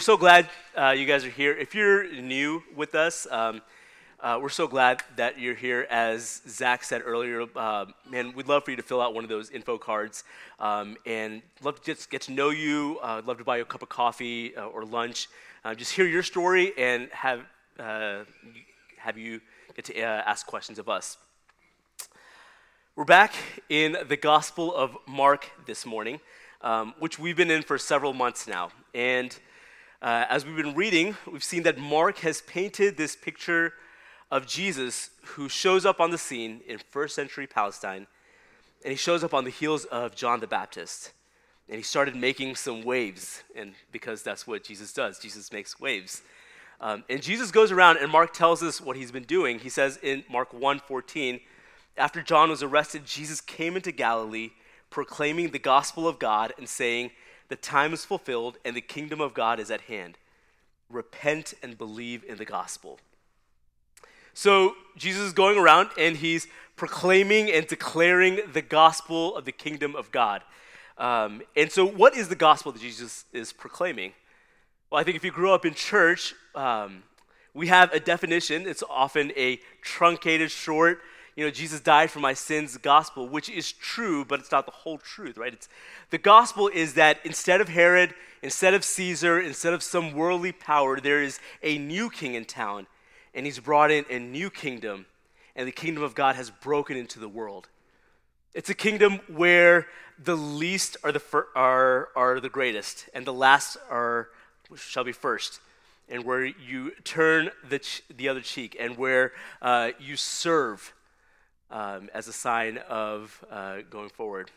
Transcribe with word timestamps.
so 0.00 0.16
glad 0.16 0.48
uh, 0.76 0.94
you 0.96 1.04
guys 1.04 1.26
are 1.26 1.30
here. 1.30 1.52
If 1.52 1.74
you're 1.74 2.10
new 2.10 2.62
with 2.74 2.94
us, 2.94 3.26
um, 3.30 3.60
uh, 4.18 4.38
we're 4.40 4.48
so 4.48 4.66
glad 4.66 5.02
that 5.16 5.38
you're 5.38 5.54
here. 5.54 5.86
As 5.90 6.40
Zach 6.48 6.84
said 6.84 7.02
earlier, 7.04 7.44
uh, 7.54 7.84
man, 8.08 8.32
we'd 8.34 8.48
love 8.48 8.64
for 8.64 8.70
you 8.70 8.78
to 8.78 8.82
fill 8.82 9.02
out 9.02 9.14
one 9.14 9.24
of 9.24 9.28
those 9.28 9.50
info 9.50 9.76
cards 9.76 10.24
um, 10.58 10.96
and 11.04 11.42
love 11.62 11.82
to 11.82 11.94
just 11.94 12.08
get 12.08 12.22
to 12.22 12.32
know 12.32 12.48
you. 12.48 12.98
Uh, 13.02 13.20
love 13.26 13.36
to 13.38 13.44
buy 13.44 13.58
you 13.58 13.62
a 13.62 13.66
cup 13.66 13.82
of 13.82 13.90
coffee 13.90 14.56
uh, 14.56 14.64
or 14.64 14.86
lunch. 14.86 15.28
Uh, 15.66 15.74
just 15.74 15.92
hear 15.92 16.06
your 16.06 16.22
story 16.22 16.72
and 16.78 17.10
have 17.12 17.40
have 17.76 19.16
you 19.18 19.40
get 19.74 19.84
to 19.84 20.00
ask 20.00 20.46
questions 20.46 20.78
of 20.78 20.88
us. 20.88 21.18
We're 22.96 23.04
back 23.04 23.34
in 23.68 23.96
the 24.08 24.16
Gospel 24.16 24.74
of 24.74 24.96
Mark 25.06 25.50
this 25.66 25.84
morning, 25.84 26.20
um, 26.62 26.94
which 26.98 27.18
we've 27.18 27.36
been 27.36 27.50
in 27.50 27.62
for 27.62 27.76
several 27.76 28.14
months 28.14 28.46
now, 28.46 28.70
and 28.94 29.38
uh, 30.02 30.24
as 30.30 30.46
we've 30.46 30.56
been 30.56 30.74
reading, 30.74 31.14
we've 31.30 31.44
seen 31.44 31.62
that 31.64 31.76
Mark 31.76 32.18
has 32.18 32.40
painted 32.42 32.96
this 32.96 33.14
picture 33.14 33.74
of 34.30 34.46
Jesus 34.46 35.10
who 35.22 35.48
shows 35.48 35.84
up 35.84 36.00
on 36.00 36.10
the 36.10 36.16
scene 36.16 36.62
in 36.66 36.78
first 36.90 37.14
century 37.14 37.46
Palestine, 37.46 38.06
and 38.82 38.90
he 38.92 38.96
shows 38.96 39.22
up 39.22 39.34
on 39.34 39.44
the 39.44 39.50
heels 39.50 39.84
of 39.86 40.14
John 40.14 40.40
the 40.40 40.46
Baptist. 40.46 41.12
And 41.68 41.76
he 41.76 41.82
started 41.82 42.16
making 42.16 42.56
some 42.56 42.82
waves, 42.82 43.44
and 43.54 43.74
because 43.92 44.22
that's 44.22 44.46
what 44.46 44.64
Jesus 44.64 44.92
does, 44.92 45.18
Jesus 45.18 45.52
makes 45.52 45.78
waves. 45.78 46.22
Um, 46.80 47.04
and 47.10 47.22
Jesus 47.22 47.50
goes 47.50 47.70
around, 47.70 47.98
and 47.98 48.10
Mark 48.10 48.32
tells 48.32 48.62
us 48.62 48.80
what 48.80 48.96
he's 48.96 49.12
been 49.12 49.24
doing. 49.24 49.58
He 49.58 49.68
says 49.68 49.98
in 50.02 50.24
Mark 50.30 50.50
1:14, 50.52 51.40
after 51.98 52.22
John 52.22 52.48
was 52.48 52.62
arrested, 52.62 53.04
Jesus 53.04 53.42
came 53.42 53.76
into 53.76 53.92
Galilee, 53.92 54.52
proclaiming 54.88 55.50
the 55.50 55.58
gospel 55.58 56.08
of 56.08 56.18
God 56.18 56.54
and 56.56 56.66
saying, 56.66 57.10
the 57.50 57.56
time 57.56 57.92
is 57.92 58.04
fulfilled 58.04 58.56
and 58.64 58.74
the 58.74 58.80
kingdom 58.80 59.20
of 59.20 59.34
God 59.34 59.60
is 59.60 59.70
at 59.70 59.82
hand. 59.82 60.16
Repent 60.88 61.52
and 61.62 61.76
believe 61.76 62.24
in 62.24 62.38
the 62.38 62.44
gospel. 62.44 62.98
So 64.32 64.74
Jesus 64.96 65.22
is 65.22 65.32
going 65.32 65.58
around 65.58 65.90
and 65.98 66.16
he's 66.16 66.46
proclaiming 66.76 67.50
and 67.50 67.66
declaring 67.66 68.40
the 68.52 68.62
gospel 68.62 69.36
of 69.36 69.44
the 69.44 69.52
kingdom 69.52 69.94
of 69.94 70.10
God. 70.10 70.42
Um, 70.96 71.42
and 71.56 71.70
so, 71.72 71.84
what 71.84 72.14
is 72.14 72.28
the 72.28 72.36
gospel 72.36 72.72
that 72.72 72.80
Jesus 72.80 73.24
is 73.32 73.52
proclaiming? 73.52 74.12
Well, 74.90 75.00
I 75.00 75.04
think 75.04 75.16
if 75.16 75.24
you 75.24 75.30
grew 75.30 75.52
up 75.52 75.64
in 75.64 75.74
church, 75.74 76.34
um, 76.54 77.02
we 77.54 77.68
have 77.68 77.92
a 77.92 78.00
definition. 78.00 78.66
It's 78.66 78.82
often 78.88 79.32
a 79.36 79.60
truncated, 79.82 80.50
short, 80.50 81.00
you 81.36 81.44
know, 81.44 81.50
Jesus 81.50 81.80
died 81.80 82.10
for 82.10 82.20
my 82.20 82.34
sins 82.34 82.76
gospel, 82.76 83.28
which 83.28 83.48
is 83.48 83.72
true, 83.72 84.24
but 84.24 84.40
it's 84.40 84.52
not 84.52 84.66
the 84.66 84.72
whole 84.72 84.98
truth, 84.98 85.38
right? 85.38 85.52
It's, 85.52 85.68
the 86.10 86.18
gospel 86.18 86.68
is 86.68 86.94
that 86.94 87.18
instead 87.24 87.60
of 87.60 87.68
Herod, 87.68 88.14
instead 88.42 88.74
of 88.74 88.84
Caesar, 88.84 89.40
instead 89.40 89.72
of 89.72 89.82
some 89.82 90.12
worldly 90.12 90.52
power, 90.52 91.00
there 91.00 91.22
is 91.22 91.38
a 91.62 91.78
new 91.78 92.10
king 92.10 92.34
in 92.34 92.44
town, 92.44 92.86
and 93.34 93.46
he's 93.46 93.58
brought 93.58 93.90
in 93.90 94.04
a 94.10 94.18
new 94.18 94.50
kingdom, 94.50 95.06
and 95.54 95.66
the 95.66 95.72
kingdom 95.72 96.02
of 96.02 96.14
God 96.14 96.36
has 96.36 96.50
broken 96.50 96.96
into 96.96 97.20
the 97.20 97.28
world. 97.28 97.68
It's 98.52 98.70
a 98.70 98.74
kingdom 98.74 99.20
where 99.28 99.86
the 100.22 100.36
least 100.36 100.96
are 101.04 101.12
the, 101.12 101.20
fir- 101.20 101.48
are, 101.54 102.08
are 102.16 102.40
the 102.40 102.48
greatest, 102.48 103.08
and 103.14 103.24
the 103.24 103.32
last 103.32 103.76
are, 103.88 104.28
shall 104.76 105.04
be 105.04 105.12
first 105.12 105.60
and 106.10 106.24
where 106.24 106.44
you 106.44 106.90
turn 107.04 107.50
the, 107.68 107.78
ch- 107.78 108.02
the 108.14 108.28
other 108.28 108.40
cheek, 108.40 108.76
and 108.78 108.98
where 108.98 109.32
uh, 109.62 109.92
you 109.98 110.16
serve 110.16 110.92
um, 111.70 112.08
as 112.14 112.28
a 112.28 112.32
sign 112.32 112.78
of 112.88 113.44
uh, 113.50 113.78
going 113.90 114.08
forward. 114.08 114.50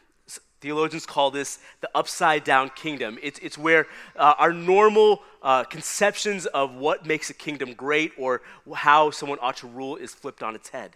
Theologians 0.62 1.06
call 1.06 1.30
this 1.30 1.60
the 1.82 1.90
upside 1.94 2.46
down 2.46 2.70
kingdom. 2.70 3.20
It's, 3.22 3.38
it's 3.40 3.58
where 3.58 3.86
uh, 4.16 4.36
our 4.38 4.54
normal 4.54 5.22
uh, 5.42 5.66
conceptions 5.66 6.46
of 6.46 6.74
what 6.74 7.06
makes 7.06 7.30
a 7.30 7.34
kingdom 7.34 7.74
great 7.74 8.14
or 8.18 8.42
how 8.74 9.12
someone 9.12 9.40
ought 9.42 9.58
to 9.58 9.68
rule 9.68 9.98
is 9.98 10.14
flipped 10.14 10.42
on 10.42 10.56
its 10.56 10.70
head. 10.70 10.96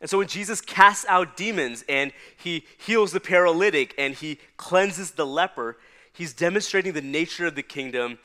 And 0.00 0.08
so 0.08 0.16
when 0.16 0.28
Jesus 0.28 0.62
casts 0.62 1.04
out 1.10 1.36
demons 1.36 1.84
and 1.90 2.12
he 2.38 2.64
heals 2.78 3.12
the 3.12 3.20
paralytic 3.20 3.94
and 3.98 4.14
he 4.14 4.38
cleanses 4.56 5.10
the 5.10 5.26
leper, 5.26 5.76
he's 6.14 6.32
demonstrating 6.32 6.94
the 6.94 7.02
nature 7.02 7.46
of 7.46 7.54
the 7.54 7.62
kingdom 7.62 8.18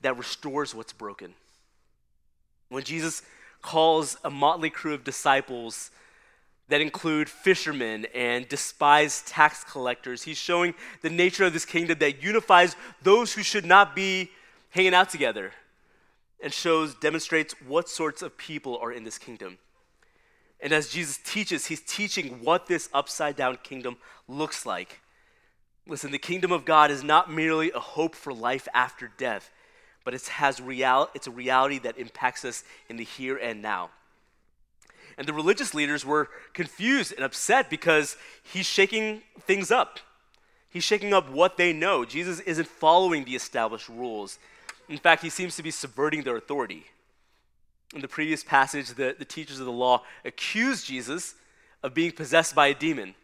that 0.00 0.18
restores 0.18 0.74
what's 0.74 0.92
broken. 0.92 1.34
When 2.68 2.82
Jesus 2.82 3.22
calls 3.62 4.16
a 4.24 4.30
motley 4.30 4.70
crew 4.70 4.94
of 4.94 5.04
disciples 5.04 5.92
that 6.70 6.80
include 6.80 7.28
fishermen 7.28 8.06
and 8.14 8.48
despised 8.48 9.26
tax 9.26 9.64
collectors. 9.64 10.22
He's 10.22 10.38
showing 10.38 10.74
the 11.02 11.10
nature 11.10 11.44
of 11.44 11.52
this 11.52 11.64
kingdom 11.64 11.98
that 11.98 12.22
unifies 12.22 12.76
those 13.02 13.32
who 13.32 13.42
should 13.42 13.66
not 13.66 13.94
be 13.94 14.30
hanging 14.70 14.94
out 14.94 15.10
together 15.10 15.52
and 16.42 16.52
shows, 16.52 16.94
demonstrates 16.94 17.54
what 17.66 17.88
sorts 17.88 18.22
of 18.22 18.38
people 18.38 18.78
are 18.78 18.92
in 18.92 19.04
this 19.04 19.18
kingdom. 19.18 19.58
And 20.60 20.72
as 20.72 20.88
Jesus 20.88 21.18
teaches, 21.24 21.66
he's 21.66 21.80
teaching 21.80 22.40
what 22.42 22.66
this 22.66 22.88
upside 22.94 23.36
down 23.36 23.58
kingdom 23.62 23.96
looks 24.28 24.64
like. 24.64 25.00
Listen, 25.86 26.12
the 26.12 26.18
kingdom 26.18 26.52
of 26.52 26.64
God 26.64 26.90
is 26.90 27.02
not 27.02 27.30
merely 27.30 27.72
a 27.72 27.80
hope 27.80 28.14
for 28.14 28.32
life 28.32 28.68
after 28.72 29.10
death, 29.18 29.50
but 30.04 30.14
it 30.14 30.28
has 30.28 30.60
real, 30.60 31.10
it's 31.14 31.26
a 31.26 31.32
reality 31.32 31.78
that 31.80 31.98
impacts 31.98 32.44
us 32.44 32.62
in 32.88 32.96
the 32.96 33.04
here 33.04 33.36
and 33.36 33.60
now. 33.60 33.90
And 35.20 35.28
the 35.28 35.34
religious 35.34 35.74
leaders 35.74 36.02
were 36.02 36.30
confused 36.54 37.12
and 37.12 37.22
upset 37.22 37.68
because 37.68 38.16
he's 38.42 38.64
shaking 38.64 39.20
things 39.40 39.70
up. 39.70 40.00
He's 40.70 40.82
shaking 40.82 41.12
up 41.12 41.30
what 41.30 41.58
they 41.58 41.74
know. 41.74 42.06
Jesus 42.06 42.40
isn't 42.40 42.66
following 42.66 43.26
the 43.26 43.36
established 43.36 43.90
rules. 43.90 44.38
In 44.88 44.96
fact, 44.96 45.22
he 45.22 45.28
seems 45.28 45.56
to 45.56 45.62
be 45.62 45.70
subverting 45.70 46.22
their 46.22 46.38
authority. 46.38 46.86
In 47.94 48.00
the 48.00 48.08
previous 48.08 48.42
passage, 48.42 48.94
the, 48.94 49.14
the 49.18 49.26
teachers 49.26 49.60
of 49.60 49.66
the 49.66 49.72
law 49.72 50.04
accused 50.24 50.86
Jesus 50.86 51.34
of 51.82 51.92
being 51.92 52.12
possessed 52.12 52.54
by 52.54 52.68
a 52.68 52.74
demon. 52.74 53.14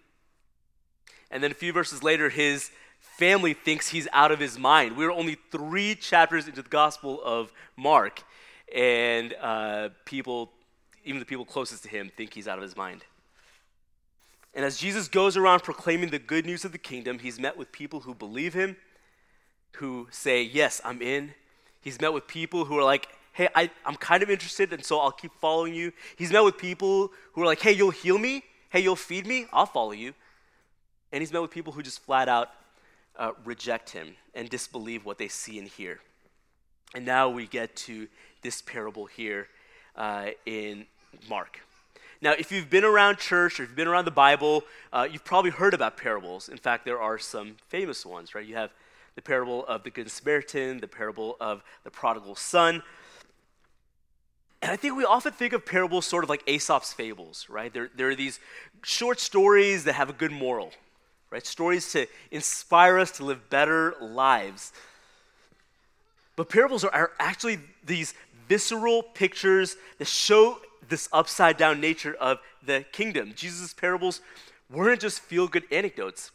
And 1.30 1.42
then 1.42 1.50
a 1.50 1.54
few 1.54 1.72
verses 1.72 2.02
later, 2.02 2.28
his 2.28 2.70
family 3.00 3.54
thinks 3.54 3.88
he's 3.88 4.06
out 4.12 4.32
of 4.32 4.38
his 4.38 4.58
mind. 4.58 4.98
We're 4.98 5.10
only 5.10 5.38
three 5.50 5.94
chapters 5.94 6.46
into 6.46 6.60
the 6.60 6.68
Gospel 6.68 7.22
of 7.24 7.54
Mark, 7.74 8.22
and 8.74 9.34
uh, 9.40 9.88
people 10.04 10.52
even 11.06 11.20
the 11.20 11.24
people 11.24 11.44
closest 11.44 11.84
to 11.84 11.88
him 11.88 12.10
think 12.16 12.34
he's 12.34 12.48
out 12.48 12.58
of 12.58 12.62
his 12.62 12.76
mind. 12.76 13.04
And 14.54 14.64
as 14.64 14.76
Jesus 14.76 15.06
goes 15.06 15.36
around 15.36 15.62
proclaiming 15.62 16.10
the 16.10 16.18
good 16.18 16.44
news 16.44 16.64
of 16.64 16.72
the 16.72 16.78
kingdom, 16.78 17.20
he's 17.20 17.38
met 17.38 17.56
with 17.56 17.70
people 17.72 18.00
who 18.00 18.14
believe 18.14 18.54
him, 18.54 18.76
who 19.72 20.08
say, 20.10 20.42
Yes, 20.42 20.80
I'm 20.84 21.00
in. 21.00 21.32
He's 21.80 22.00
met 22.00 22.12
with 22.12 22.26
people 22.26 22.64
who 22.64 22.76
are 22.76 22.82
like, 22.82 23.08
Hey, 23.32 23.48
I, 23.54 23.70
I'm 23.84 23.96
kind 23.96 24.22
of 24.22 24.30
interested, 24.30 24.72
and 24.72 24.84
so 24.84 24.98
I'll 24.98 25.12
keep 25.12 25.32
following 25.40 25.74
you. 25.74 25.92
He's 26.16 26.32
met 26.32 26.42
with 26.42 26.58
people 26.58 27.12
who 27.32 27.42
are 27.42 27.46
like, 27.46 27.60
Hey, 27.60 27.72
you'll 27.72 27.90
heal 27.90 28.18
me? 28.18 28.42
Hey, 28.70 28.80
you'll 28.80 28.96
feed 28.96 29.26
me? 29.26 29.46
I'll 29.52 29.66
follow 29.66 29.92
you. 29.92 30.12
And 31.12 31.22
he's 31.22 31.32
met 31.32 31.42
with 31.42 31.50
people 31.50 31.72
who 31.72 31.82
just 31.82 32.00
flat 32.00 32.28
out 32.28 32.50
uh, 33.18 33.32
reject 33.44 33.90
him 33.90 34.16
and 34.34 34.48
disbelieve 34.48 35.04
what 35.04 35.18
they 35.18 35.28
see 35.28 35.58
and 35.58 35.68
hear. 35.68 36.00
And 36.94 37.04
now 37.04 37.28
we 37.28 37.46
get 37.46 37.76
to 37.76 38.08
this 38.42 38.62
parable 38.62 39.06
here 39.06 39.48
uh, 39.96 40.30
in 40.44 40.86
Mark. 41.28 41.60
Now, 42.22 42.32
if 42.32 42.50
you've 42.50 42.70
been 42.70 42.84
around 42.84 43.18
church 43.18 43.60
or 43.60 43.64
if 43.64 43.68
you've 43.70 43.76
been 43.76 43.88
around 43.88 44.06
the 44.06 44.10
Bible, 44.10 44.64
uh, 44.92 45.06
you've 45.10 45.24
probably 45.24 45.50
heard 45.50 45.74
about 45.74 45.96
parables. 45.96 46.48
In 46.48 46.56
fact, 46.56 46.84
there 46.84 47.00
are 47.00 47.18
some 47.18 47.56
famous 47.68 48.06
ones, 48.06 48.34
right? 48.34 48.46
You 48.46 48.54
have 48.54 48.70
the 49.16 49.22
parable 49.22 49.66
of 49.66 49.82
the 49.82 49.90
Good 49.90 50.10
Samaritan, 50.10 50.80
the 50.80 50.88
parable 50.88 51.36
of 51.40 51.62
the 51.84 51.90
prodigal 51.90 52.34
son. 52.34 52.82
And 54.62 54.72
I 54.72 54.76
think 54.76 54.96
we 54.96 55.04
often 55.04 55.32
think 55.32 55.52
of 55.52 55.66
parables 55.66 56.06
sort 56.06 56.24
of 56.24 56.30
like 56.30 56.42
Aesop's 56.46 56.92
fables, 56.92 57.46
right? 57.48 57.72
There, 57.72 57.90
there 57.94 58.08
are 58.08 58.14
these 58.14 58.40
short 58.82 59.20
stories 59.20 59.84
that 59.84 59.94
have 59.94 60.08
a 60.08 60.14
good 60.14 60.32
moral, 60.32 60.72
right? 61.30 61.46
Stories 61.46 61.92
to 61.92 62.06
inspire 62.30 62.98
us 62.98 63.10
to 63.12 63.24
live 63.24 63.50
better 63.50 63.94
lives. 64.00 64.72
But 66.34 66.48
parables 66.48 66.84
are, 66.84 66.92
are 66.92 67.12
actually 67.18 67.58
these 67.84 68.14
visceral 68.48 69.02
pictures 69.02 69.76
that 69.98 70.06
show 70.06 70.58
this 70.88 71.08
upside 71.12 71.56
down 71.56 71.80
nature 71.80 72.14
of 72.14 72.38
the 72.64 72.84
kingdom. 72.92 73.32
Jesus' 73.34 73.74
parables 73.74 74.20
weren't 74.70 75.00
just 75.00 75.20
feel 75.20 75.48
good 75.48 75.64
anecdotes. 75.70 76.30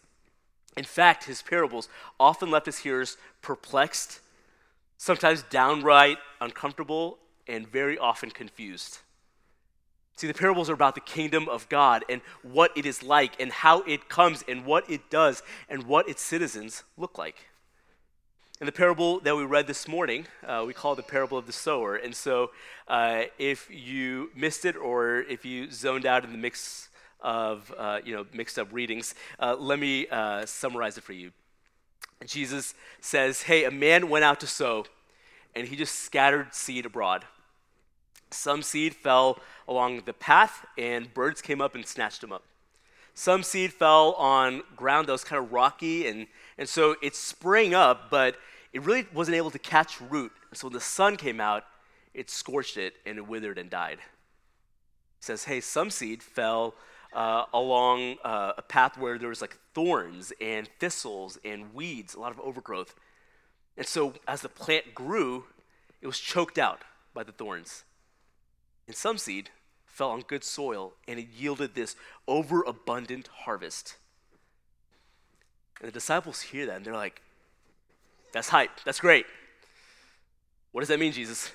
In 0.77 0.83
fact, 0.83 1.25
his 1.25 1.41
parables 1.41 1.89
often 2.19 2.49
left 2.49 2.65
his 2.65 2.79
hearers 2.79 3.17
perplexed, 3.41 4.21
sometimes 4.97 5.43
downright 5.43 6.17
uncomfortable, 6.39 7.17
and 7.47 7.67
very 7.67 7.97
often 7.97 8.31
confused. 8.31 8.99
See, 10.15 10.27
the 10.27 10.33
parables 10.33 10.69
are 10.69 10.73
about 10.73 10.95
the 10.95 11.01
kingdom 11.01 11.49
of 11.49 11.67
God 11.67 12.05
and 12.07 12.21
what 12.43 12.71
it 12.77 12.85
is 12.85 13.01
like 13.01 13.41
and 13.41 13.51
how 13.51 13.81
it 13.81 14.07
comes 14.07 14.43
and 14.47 14.65
what 14.65 14.89
it 14.89 15.09
does 15.09 15.41
and 15.67 15.83
what 15.83 16.07
its 16.07 16.21
citizens 16.21 16.83
look 16.95 17.17
like. 17.17 17.47
In 18.61 18.67
the 18.67 18.71
parable 18.71 19.19
that 19.21 19.35
we 19.35 19.43
read 19.43 19.65
this 19.65 19.87
morning, 19.87 20.27
uh, 20.45 20.63
we 20.67 20.71
call 20.71 20.93
it 20.93 20.97
the 20.97 21.01
parable 21.01 21.35
of 21.35 21.47
the 21.47 21.51
sower. 21.51 21.95
And 21.95 22.13
so, 22.15 22.51
uh, 22.87 23.23
if 23.39 23.67
you 23.71 24.29
missed 24.35 24.65
it 24.65 24.75
or 24.75 25.21
if 25.21 25.43
you 25.43 25.71
zoned 25.71 26.05
out 26.05 26.23
in 26.23 26.31
the 26.31 26.37
mix 26.37 26.89
of 27.21 27.73
uh, 27.75 28.01
you 28.05 28.13
know 28.13 28.27
mixed 28.31 28.59
up 28.59 28.71
readings, 28.71 29.15
uh, 29.39 29.55
let 29.57 29.79
me 29.79 30.07
uh, 30.09 30.45
summarize 30.45 30.95
it 30.99 31.03
for 31.03 31.13
you. 31.13 31.31
Jesus 32.23 32.75
says, 32.99 33.41
"Hey, 33.41 33.63
a 33.63 33.71
man 33.71 34.09
went 34.09 34.23
out 34.23 34.39
to 34.41 34.47
sow. 34.47 34.85
and 35.55 35.67
he 35.67 35.75
just 35.75 35.95
scattered 35.95 36.53
seed 36.53 36.85
abroad. 36.85 37.25
Some 38.29 38.61
seed 38.61 38.93
fell 38.93 39.39
along 39.67 40.03
the 40.05 40.13
path, 40.13 40.67
and 40.77 41.11
birds 41.15 41.41
came 41.41 41.61
up 41.61 41.73
and 41.73 41.83
snatched 41.83 42.21
them 42.21 42.31
up. 42.31 42.43
Some 43.15 43.43
seed 43.43 43.73
fell 43.73 44.13
on 44.13 44.63
ground 44.75 45.07
that 45.07 45.11
was 45.13 45.23
kind 45.23 45.43
of 45.43 45.51
rocky, 45.51 46.07
and, 46.07 46.27
and 46.57 46.69
so 46.69 46.95
it 47.01 47.15
sprang 47.15 47.73
up, 47.73 48.09
but 48.09 48.37
it 48.73 48.81
really 48.83 49.05
wasn't 49.13 49.35
able 49.37 49.51
to 49.51 49.59
catch 49.59 49.99
root. 50.01 50.31
So 50.53 50.67
when 50.67 50.73
the 50.73 50.79
sun 50.79 51.17
came 51.17 51.39
out, 51.39 51.63
it 52.13 52.29
scorched 52.29 52.77
it, 52.77 52.95
and 53.05 53.17
it 53.17 53.27
withered 53.27 53.57
and 53.57 53.69
died. 53.69 53.99
He 53.99 55.25
says, 55.25 55.45
hey, 55.45 55.61
some 55.61 55.89
seed 55.89 56.23
fell 56.23 56.75
uh, 57.13 57.45
along 57.53 58.17
uh, 58.23 58.53
a 58.57 58.61
path 58.61 58.97
where 58.97 59.17
there 59.17 59.29
was 59.29 59.41
like 59.41 59.57
thorns 59.73 60.33
and 60.41 60.69
thistles 60.79 61.37
and 61.43 61.73
weeds, 61.73 62.13
a 62.13 62.19
lot 62.19 62.31
of 62.31 62.39
overgrowth. 62.39 62.95
And 63.77 63.87
so 63.87 64.13
as 64.27 64.41
the 64.41 64.49
plant 64.49 64.93
grew, 64.93 65.45
it 66.01 66.07
was 66.07 66.19
choked 66.19 66.57
out 66.57 66.81
by 67.13 67.23
the 67.23 67.31
thorns. 67.31 67.83
And 68.87 68.95
some 68.95 69.17
seed 69.17 69.49
fell 69.85 70.09
on 70.09 70.21
good 70.21 70.43
soil, 70.43 70.93
and 71.07 71.19
it 71.19 71.27
yielded 71.37 71.75
this 71.75 71.95
overabundant 72.27 73.27
harvest. 73.27 73.97
And 75.79 75.87
the 75.87 75.93
disciples 75.93 76.41
hear 76.41 76.65
that, 76.65 76.77
and 76.77 76.85
they're 76.85 76.93
like, 76.93 77.21
That's 78.31 78.49
hype. 78.49 78.71
That's 78.85 78.99
great. 78.99 79.25
What 80.71 80.81
does 80.81 80.87
that 80.89 80.99
mean, 80.99 81.11
Jesus? 81.11 81.51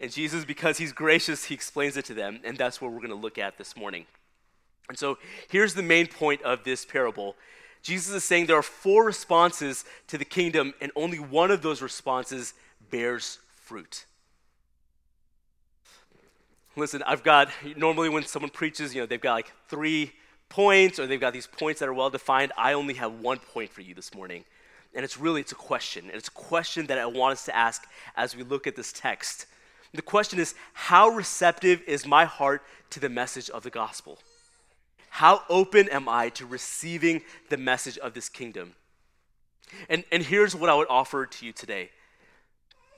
And 0.00 0.12
Jesus, 0.12 0.44
because 0.44 0.76
he's 0.78 0.92
gracious, 0.92 1.44
he 1.44 1.54
explains 1.54 1.96
it 1.96 2.04
to 2.06 2.14
them, 2.14 2.40
and 2.44 2.58
that's 2.58 2.80
what 2.80 2.92
we're 2.92 2.98
going 2.98 3.08
to 3.08 3.14
look 3.14 3.38
at 3.38 3.56
this 3.56 3.76
morning. 3.76 4.04
And 4.88 4.98
so 4.98 5.18
here's 5.48 5.74
the 5.74 5.82
main 5.82 6.06
point 6.06 6.42
of 6.42 6.64
this 6.64 6.84
parable 6.84 7.36
Jesus 7.82 8.14
is 8.14 8.24
saying 8.24 8.46
there 8.46 8.58
are 8.58 8.62
four 8.62 9.04
responses 9.04 9.84
to 10.08 10.18
the 10.18 10.24
kingdom, 10.24 10.74
and 10.80 10.90
only 10.96 11.18
one 11.18 11.50
of 11.50 11.62
those 11.62 11.80
responses 11.80 12.52
bears 12.90 13.38
fruit. 13.54 14.04
Listen, 16.74 17.02
I've 17.06 17.22
got, 17.22 17.48
normally 17.76 18.08
when 18.08 18.24
someone 18.24 18.50
preaches, 18.50 18.94
you 18.94 19.00
know, 19.00 19.06
they've 19.06 19.20
got 19.20 19.32
like 19.32 19.52
three 19.68 20.12
points 20.48 20.98
or 20.98 21.06
they've 21.06 21.20
got 21.20 21.32
these 21.32 21.46
points 21.46 21.80
that 21.80 21.88
are 21.88 21.94
well 21.94 22.10
defined. 22.10 22.52
I 22.58 22.74
only 22.74 22.94
have 22.94 23.12
one 23.12 23.38
point 23.38 23.70
for 23.70 23.80
you 23.80 23.94
this 23.94 24.14
morning. 24.14 24.44
And 24.96 25.04
it's 25.04 25.18
really, 25.18 25.42
it's 25.42 25.52
a 25.52 25.56
question. 25.56 26.06
And 26.06 26.14
it's 26.14 26.28
a 26.28 26.32
question 26.32 26.86
that 26.86 26.98
I 26.98 27.04
want 27.04 27.32
us 27.32 27.44
to 27.44 27.54
ask 27.54 27.86
as 28.16 28.34
we 28.34 28.42
look 28.42 28.66
at 28.66 28.74
this 28.74 28.92
text. 28.92 29.44
The 29.92 30.02
question 30.02 30.40
is, 30.40 30.54
how 30.72 31.10
receptive 31.10 31.82
is 31.86 32.06
my 32.06 32.24
heart 32.24 32.62
to 32.90 33.00
the 33.00 33.10
message 33.10 33.50
of 33.50 33.62
the 33.62 33.70
gospel? 33.70 34.18
How 35.10 35.42
open 35.50 35.88
am 35.90 36.08
I 36.08 36.30
to 36.30 36.46
receiving 36.46 37.22
the 37.50 37.58
message 37.58 37.98
of 37.98 38.14
this 38.14 38.30
kingdom? 38.30 38.74
And, 39.88 40.04
and 40.10 40.22
here's 40.22 40.56
what 40.56 40.70
I 40.70 40.74
would 40.74 40.88
offer 40.88 41.26
to 41.26 41.46
you 41.46 41.52
today 41.52 41.90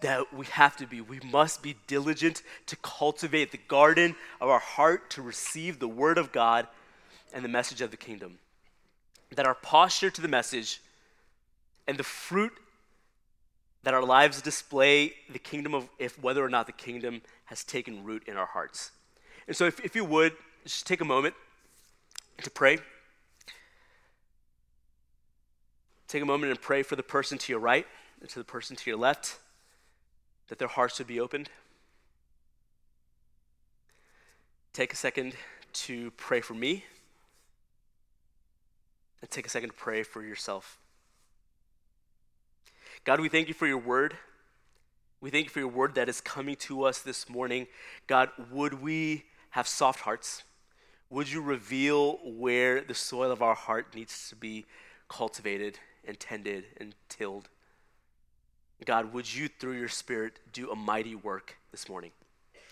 that 0.01 0.33
we 0.33 0.47
have 0.47 0.77
to 0.77 0.87
be. 0.87 1.01
We 1.01 1.19
must 1.25 1.61
be 1.61 1.75
diligent 1.89 2.43
to 2.67 2.77
cultivate 2.77 3.51
the 3.51 3.59
garden 3.59 4.15
of 4.41 4.49
our 4.49 4.61
heart 4.61 5.11
to 5.11 5.23
receive 5.23 5.81
the 5.81 5.89
word 5.89 6.19
of 6.19 6.31
God 6.31 6.69
and 7.33 7.45
the 7.45 7.49
message 7.49 7.81
of 7.81 7.91
the 7.91 7.97
kingdom. 7.97 8.39
That 9.35 9.47
our 9.47 9.57
posture 9.57 10.11
to 10.11 10.23
the 10.23 10.29
message 10.29 10.81
and 11.89 11.99
the 11.99 12.05
fruit 12.05 12.53
that 13.83 13.95
our 13.95 14.05
lives 14.05 14.43
display 14.43 15.15
the 15.33 15.39
kingdom 15.39 15.75
of 15.75 15.89
if 15.99 16.23
whether 16.23 16.45
or 16.45 16.51
not 16.51 16.67
the 16.67 16.73
kingdom 16.73 17.23
has 17.47 17.65
taken 17.65 18.05
root 18.05 18.23
in 18.29 18.37
our 18.37 18.47
hearts. 18.47 18.91
And 19.47 19.57
so 19.57 19.65
if, 19.65 19.81
if 19.85 19.97
you 19.97 20.05
would, 20.05 20.35
just 20.65 20.87
take 20.87 21.01
a 21.01 21.05
moment 21.05 21.35
to 22.43 22.51
pray. 22.51 22.79
Take 26.07 26.23
a 26.23 26.27
moment 26.27 26.51
and 26.51 26.61
pray 26.61 26.83
for 26.83 26.95
the 26.95 27.03
person 27.03 27.39
to 27.39 27.53
your 27.53 27.61
right 27.61 27.87
and 28.21 28.29
to 28.29 28.39
the 28.39 28.45
person 28.45 28.77
to 28.77 28.91
your 28.91 28.99
left 28.99 29.39
that 30.49 30.59
their 30.59 30.69
hearts 30.69 30.99
would 30.99 31.09
be 31.09 31.21
opened. 31.21 31.49
Take 34.75 34.93
a 34.93 34.97
second 34.97 35.35
to 35.73 36.11
pray 36.13 36.43
for 36.43 36.55
me. 36.55 36.85
And 39.23 39.31
take 39.31 39.47
a 39.47 39.51
second 39.51 39.71
to 39.71 39.75
pray 39.75 40.03
for 40.03 40.23
yourself. 40.23 40.79
God, 43.05 43.21
we 43.21 43.29
thank 43.29 43.49
you 43.49 43.55
for 43.55 43.67
your 43.67 43.79
word. 43.79 44.15
We 45.21 45.31
thank 45.31 45.47
you 45.47 45.51
for 45.51 45.61
your 45.61 45.69
word 45.69 45.95
that 45.95 46.09
is 46.09 46.21
coming 46.21 46.57
to 46.57 46.85
us 46.85 47.01
this 47.01 47.29
morning. 47.29 47.67
God, 48.07 48.31
would 48.51 48.83
we 48.83 49.25
have 49.51 49.67
soft 49.67 50.01
hearts? 50.01 50.43
Would 51.11 51.31
you 51.31 51.41
reveal 51.41 52.19
where 52.25 52.81
the 52.83 52.95
soil 52.95 53.33
of 53.33 53.43
our 53.43 53.55
heart 53.55 53.95
needs 53.95 54.29
to 54.29 54.37
be 54.37 54.67
cultivated 55.09 55.79
and 56.05 56.21
tended 56.21 56.65
and 56.77 56.95
tilled? 57.09 57.49
God, 58.85 59.13
would 59.13 59.33
you, 59.35 59.49
through 59.49 59.79
your 59.79 59.89
Spirit, 59.89 60.39
do 60.53 60.71
a 60.71 60.77
mighty 60.77 61.15
work 61.15 61.57
this 61.73 61.89
morning? 61.89 62.13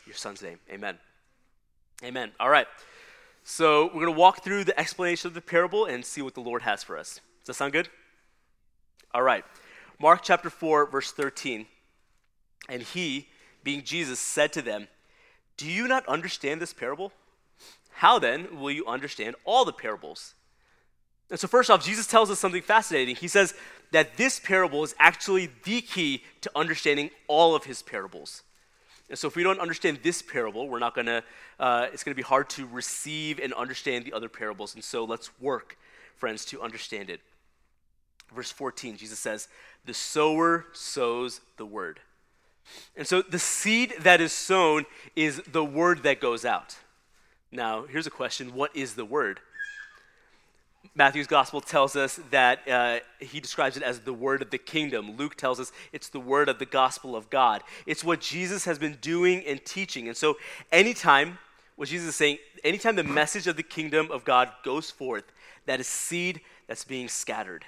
Your 0.07 0.15
son's 0.15 0.43
name. 0.43 0.59
Amen. 0.71 0.99
Amen. 2.05 2.31
All 2.39 2.51
right. 2.51 2.69
So 3.43 3.87
we're 3.87 4.03
going 4.03 4.15
to 4.15 4.21
walk 4.21 4.45
through 4.45 4.65
the 4.65 4.79
explanation 4.79 5.29
of 5.29 5.35
the 5.35 5.41
parable 5.41 5.85
and 5.87 6.05
see 6.05 6.23
what 6.23 6.35
the 6.35 6.41
Lord 6.41 6.63
has 6.63 6.83
for 6.83 6.97
us. 6.97 7.21
Does 7.41 7.47
that 7.47 7.55
sound 7.55 7.73
good? 7.73 7.89
All 9.15 9.23
right. 9.23 9.45
Mark 9.99 10.21
chapter 10.23 10.51
4, 10.51 10.87
verse 10.87 11.13
13. 11.13 11.67
And 12.69 12.83
he, 12.83 13.29
being 13.65 13.83
Jesus, 13.83 14.21
said 14.21 14.53
to 14.55 14.63
them, 14.63 14.89
Do 15.57 15.67
you 15.67 15.89
not 15.89 16.07
understand 16.07 16.61
this 16.61 16.73
parable? 16.73 17.13
How 17.91 18.19
then 18.19 18.61
will 18.61 18.71
you 18.71 18.87
understand 18.87 19.37
all 19.45 19.65
the 19.65 19.73
parables? 19.73 20.35
And 21.31 21.41
so, 21.41 21.49
first 21.49 21.71
off, 21.71 21.85
Jesus 21.85 22.07
tells 22.07 22.31
us 22.31 22.39
something 22.39 22.63
fascinating. 22.63 23.17
He 23.17 23.27
says 23.29 23.55
that 23.91 24.17
this 24.17 24.39
parable 24.39 24.85
is 24.85 24.95
actually 24.99 25.51
the 25.65 25.81
key 25.81 26.23
to 26.43 26.51
understanding 26.55 27.11
all 27.27 27.55
of 27.55 27.65
his 27.65 27.83
parables. 27.83 28.43
And 29.09 29.19
so, 29.19 29.27
if 29.27 29.35
we 29.35 29.43
don't 29.43 29.59
understand 29.59 30.01
this 30.03 30.21
parable, 30.23 30.69
we're 30.69 30.79
not 30.79 30.95
going 30.95 31.07
to, 31.07 31.25
uh, 31.59 31.87
it's 31.93 32.05
going 32.05 32.13
to 32.13 32.17
be 32.17 32.23
hard 32.23 32.49
to 32.51 32.67
receive 32.67 33.41
and 33.41 33.53
understand 33.55 34.05
the 34.05 34.13
other 34.13 34.29
parables. 34.29 34.75
And 34.75 34.85
so, 34.85 35.05
let's 35.05 35.31
work, 35.41 35.79
friends, 36.17 36.45
to 36.47 36.61
understand 36.61 37.11
it. 37.11 37.21
Verse 38.35 38.51
14, 38.51 38.97
Jesus 38.97 39.19
says, 39.19 39.49
The 39.85 39.95
sower 39.95 40.67
sows 40.73 41.41
the 41.57 41.67
word. 41.67 42.01
And 42.97 43.07
so, 43.07 43.23
the 43.23 43.39
seed 43.39 43.95
that 44.01 44.21
is 44.21 44.33
sown 44.33 44.87
is 45.15 45.41
the 45.51 45.65
word 45.65 46.03
that 46.03 46.21
goes 46.21 46.45
out. 46.45 46.77
Now, 47.53 47.85
here's 47.85 48.07
a 48.07 48.11
question 48.11 48.55
What 48.55 48.75
is 48.75 48.95
the 48.95 49.05
word? 49.05 49.41
Matthew's 50.95 51.27
gospel 51.27 51.61
tells 51.61 51.95
us 51.95 52.19
that 52.31 52.67
uh, 52.69 53.01
he 53.21 53.41
describes 53.41 53.77
it 53.77 53.83
as 53.83 54.01
the 54.01 54.13
word 54.13 54.41
of 54.41 54.51
the 54.51 54.59
kingdom. 54.59 55.17
Luke 55.17 55.35
tells 55.35 55.61
us 55.61 55.73
it's 55.93 56.09
the 56.09 56.21
word 56.21 56.49
of 56.49 56.59
the 56.59 56.67
gospel 56.67 57.15
of 57.15 57.29
God. 57.29 57.63
It's 57.87 58.03
what 58.03 58.21
Jesus 58.21 58.65
has 58.65 58.79
been 58.79 58.97
doing 59.01 59.45
and 59.47 59.63
teaching. 59.65 60.09
And 60.09 60.17
so, 60.17 60.37
anytime, 60.73 61.39
what 61.77 61.89
Jesus 61.89 62.09
is 62.09 62.17
saying, 62.17 62.39
anytime 62.65 62.97
the 62.97 63.05
message 63.05 63.47
of 63.47 63.57
the 63.57 63.63
kingdom 63.63 64.11
of 64.11 64.25
God 64.25 64.51
goes 64.65 64.91
forth, 64.91 65.25
that 65.67 65.81
is 65.81 65.87
seed 65.87 66.41
that's 66.67 66.85
being 66.85 67.09
scattered, 67.09 67.65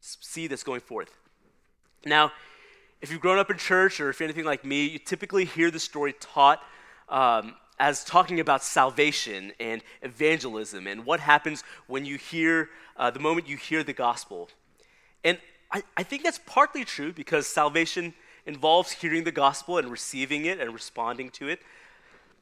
seed 0.00 0.50
that's 0.50 0.62
going 0.62 0.80
forth. 0.80 1.16
Now, 2.04 2.32
if 3.00 3.10
you've 3.10 3.20
grown 3.20 3.38
up 3.38 3.50
in 3.50 3.56
church 3.56 4.00
or 4.00 4.10
if 4.10 4.20
you're 4.20 4.26
anything 4.26 4.44
like 4.44 4.64
me, 4.64 4.86
you 4.86 4.98
typically 4.98 5.44
hear 5.44 5.70
the 5.70 5.80
story 5.80 6.14
taught 6.20 6.62
um, 7.08 7.54
as 7.78 8.04
talking 8.04 8.40
about 8.40 8.62
salvation 8.62 9.52
and 9.58 9.82
evangelism 10.02 10.86
and 10.86 11.06
what 11.06 11.20
happens 11.20 11.64
when 11.86 12.04
you 12.04 12.16
hear, 12.16 12.68
uh, 12.96 13.10
the 13.10 13.20
moment 13.20 13.48
you 13.48 13.56
hear 13.56 13.82
the 13.82 13.92
gospel. 13.92 14.48
And 15.24 15.38
I, 15.72 15.82
I 15.96 16.02
think 16.02 16.22
that's 16.22 16.40
partly 16.44 16.84
true 16.84 17.12
because 17.12 17.46
salvation 17.46 18.12
involves 18.44 18.92
hearing 18.92 19.24
the 19.24 19.32
gospel 19.32 19.78
and 19.78 19.90
receiving 19.90 20.44
it 20.44 20.60
and 20.60 20.74
responding 20.74 21.30
to 21.30 21.48
it. 21.48 21.60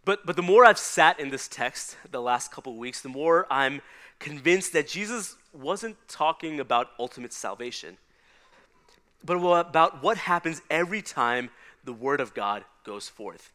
But, 0.04 0.24
but 0.24 0.36
the 0.36 0.42
more 0.42 0.64
I've 0.64 0.78
sat 0.78 1.20
in 1.20 1.30
this 1.30 1.48
text 1.48 1.96
the 2.10 2.22
last 2.22 2.50
couple 2.50 2.72
of 2.72 2.78
weeks, 2.78 3.00
the 3.00 3.08
more 3.08 3.46
I'm 3.50 3.80
convinced 4.18 4.72
that 4.72 4.88
Jesus 4.88 5.36
wasn't 5.52 5.96
talking 6.08 6.60
about 6.60 6.90
ultimate 6.98 7.32
salvation, 7.32 7.96
but 9.24 9.36
about 9.36 10.02
what 10.02 10.16
happens 10.18 10.62
every 10.70 11.02
time 11.02 11.50
the 11.84 11.92
word 11.92 12.20
of 12.20 12.34
God 12.34 12.64
goes 12.84 13.08
forth 13.08 13.52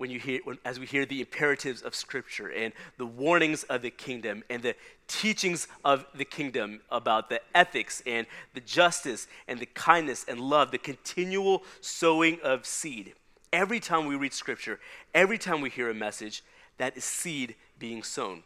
when 0.00 0.10
you 0.10 0.18
hear, 0.18 0.40
when, 0.44 0.56
as 0.64 0.80
we 0.80 0.86
hear 0.86 1.04
the 1.04 1.20
imperatives 1.20 1.82
of 1.82 1.94
Scripture 1.94 2.50
and 2.50 2.72
the 2.96 3.04
warnings 3.04 3.64
of 3.64 3.82
the 3.82 3.90
kingdom 3.90 4.42
and 4.48 4.62
the 4.62 4.74
teachings 5.06 5.68
of 5.84 6.06
the 6.14 6.24
kingdom 6.24 6.80
about 6.90 7.28
the 7.28 7.38
ethics 7.54 8.02
and 8.06 8.26
the 8.54 8.62
justice 8.62 9.28
and 9.46 9.58
the 9.58 9.66
kindness 9.66 10.24
and 10.26 10.40
love, 10.40 10.70
the 10.70 10.78
continual 10.78 11.64
sowing 11.82 12.38
of 12.42 12.64
seed. 12.64 13.12
Every 13.52 13.78
time 13.78 14.06
we 14.06 14.16
read 14.16 14.32
Scripture, 14.32 14.80
every 15.14 15.36
time 15.36 15.60
we 15.60 15.68
hear 15.68 15.90
a 15.90 15.94
message, 15.94 16.42
that 16.78 16.96
is 16.96 17.04
seed 17.04 17.54
being 17.78 18.02
sown. 18.02 18.42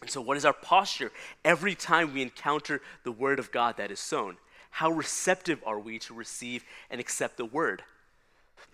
And 0.00 0.10
so, 0.10 0.20
what 0.20 0.36
is 0.36 0.44
our 0.44 0.52
posture 0.52 1.10
every 1.44 1.74
time 1.74 2.14
we 2.14 2.22
encounter 2.22 2.80
the 3.04 3.12
Word 3.12 3.38
of 3.38 3.50
God 3.50 3.76
that 3.78 3.90
is 3.90 4.00
sown? 4.00 4.36
How 4.70 4.90
receptive 4.90 5.60
are 5.66 5.78
we 5.78 5.98
to 6.00 6.14
receive 6.14 6.64
and 6.90 7.00
accept 7.00 7.36
the 7.36 7.44
Word? 7.44 7.82